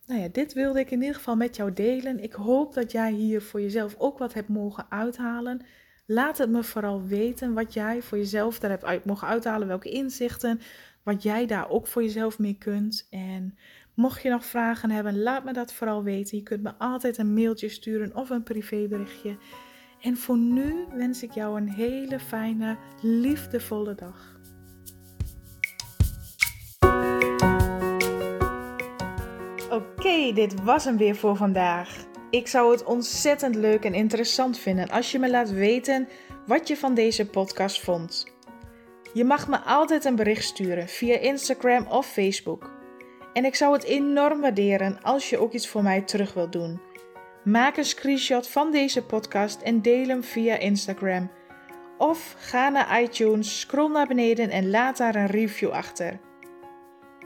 Nou 0.05 0.21
ja, 0.21 0.27
dit 0.31 0.53
wilde 0.53 0.79
ik 0.79 0.91
in 0.91 1.01
ieder 1.01 1.15
geval 1.15 1.35
met 1.35 1.55
jou 1.55 1.73
delen. 1.73 2.23
Ik 2.23 2.33
hoop 2.33 2.73
dat 2.73 2.91
jij 2.91 3.11
hier 3.11 3.41
voor 3.41 3.61
jezelf 3.61 3.95
ook 3.97 4.17
wat 4.17 4.33
hebt 4.33 4.47
mogen 4.47 4.85
uithalen. 4.89 5.61
Laat 6.05 6.37
het 6.37 6.49
me 6.49 6.63
vooral 6.63 7.03
weten 7.03 7.53
wat 7.53 7.73
jij 7.73 8.01
voor 8.01 8.17
jezelf 8.17 8.59
daar 8.59 8.79
hebt 8.79 9.05
mogen 9.05 9.27
uithalen, 9.27 9.67
welke 9.67 9.89
inzichten, 9.89 10.59
wat 11.03 11.23
jij 11.23 11.45
daar 11.45 11.69
ook 11.69 11.87
voor 11.87 12.03
jezelf 12.03 12.39
mee 12.39 12.57
kunt. 12.57 13.07
En 13.09 13.57
mocht 13.93 14.21
je 14.21 14.29
nog 14.29 14.45
vragen 14.45 14.91
hebben, 14.91 15.21
laat 15.21 15.43
me 15.43 15.53
dat 15.53 15.73
vooral 15.73 16.03
weten. 16.03 16.37
Je 16.37 16.43
kunt 16.43 16.63
me 16.63 16.73
altijd 16.77 17.17
een 17.17 17.33
mailtje 17.33 17.69
sturen 17.69 18.15
of 18.15 18.29
een 18.29 18.43
privéberichtje. 18.43 19.37
En 20.01 20.17
voor 20.17 20.37
nu 20.37 20.85
wens 20.93 21.23
ik 21.23 21.31
jou 21.31 21.57
een 21.57 21.69
hele 21.69 22.19
fijne, 22.19 22.77
liefdevolle 23.01 23.95
dag. 23.95 24.39
Oké, 29.69 30.33
dit 30.33 30.63
was 30.63 30.85
hem 30.85 30.97
weer 30.97 31.15
voor 31.15 31.35
vandaag. 31.35 32.05
Ik 32.29 32.47
zou 32.47 32.71
het 32.71 32.83
ontzettend 32.83 33.55
leuk 33.55 33.83
en 33.83 33.93
interessant 33.93 34.57
vinden 34.57 34.89
als 34.89 35.11
je 35.11 35.19
me 35.19 35.29
laat 35.29 35.51
weten 35.51 36.07
wat 36.45 36.67
je 36.67 36.77
van 36.77 36.93
deze 36.93 37.29
podcast 37.29 37.81
vond. 37.81 38.25
Je 39.13 39.23
mag 39.23 39.47
me 39.47 39.59
altijd 39.59 40.05
een 40.05 40.15
bericht 40.15 40.43
sturen 40.43 40.87
via 40.87 41.17
Instagram 41.17 41.87
of 41.87 42.05
Facebook. 42.05 42.71
En 43.33 43.45
ik 43.45 43.55
zou 43.55 43.73
het 43.73 43.83
enorm 43.83 44.41
waarderen 44.41 45.01
als 45.01 45.29
je 45.29 45.37
ook 45.37 45.53
iets 45.53 45.67
voor 45.67 45.83
mij 45.83 46.01
terug 46.01 46.33
wilt 46.33 46.51
doen. 46.51 46.81
Maak 47.43 47.77
een 47.77 47.85
screenshot 47.85 48.47
van 48.47 48.71
deze 48.71 49.03
podcast 49.03 49.61
en 49.61 49.81
deel 49.81 50.07
hem 50.07 50.23
via 50.23 50.57
Instagram. 50.57 51.31
Of 51.97 52.35
ga 52.37 52.69
naar 52.69 53.01
iTunes, 53.01 53.59
scroll 53.59 53.91
naar 53.91 54.07
beneden 54.07 54.49
en 54.49 54.69
laat 54.69 54.97
daar 54.97 55.15
een 55.15 55.27
review 55.27 55.69
achter. 55.69 56.19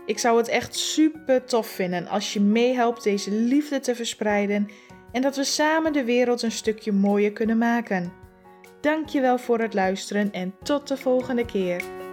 Ik 0.06 0.20
zou 0.20 0.38
het 0.38 0.48
echt 0.48 0.76
super 0.76 1.46
tof 1.46 1.68
vinden 1.68 2.08
als 2.08 2.34
je 2.34 2.42
meehelpt 2.42 3.04
deze 3.04 3.32
liefde 3.32 3.80
te 3.80 3.96
verspreiden 3.96 4.68
en 5.12 5.22
dat 5.22 5.36
we 5.36 5.44
samen 5.44 5.94
de 5.94 6.04
wereld 6.04 6.42
een 6.42 6.52
stukje 6.52 6.92
mooier 6.92 7.32
kunnen 7.32 7.58
maken. 7.58 8.14
Dankjewel 8.82 9.38
voor 9.38 9.60
het 9.60 9.74
luisteren 9.74 10.32
en 10.32 10.56
tot 10.64 10.88
de 10.88 10.98
volgende 10.98 11.46
keer. 11.46 12.05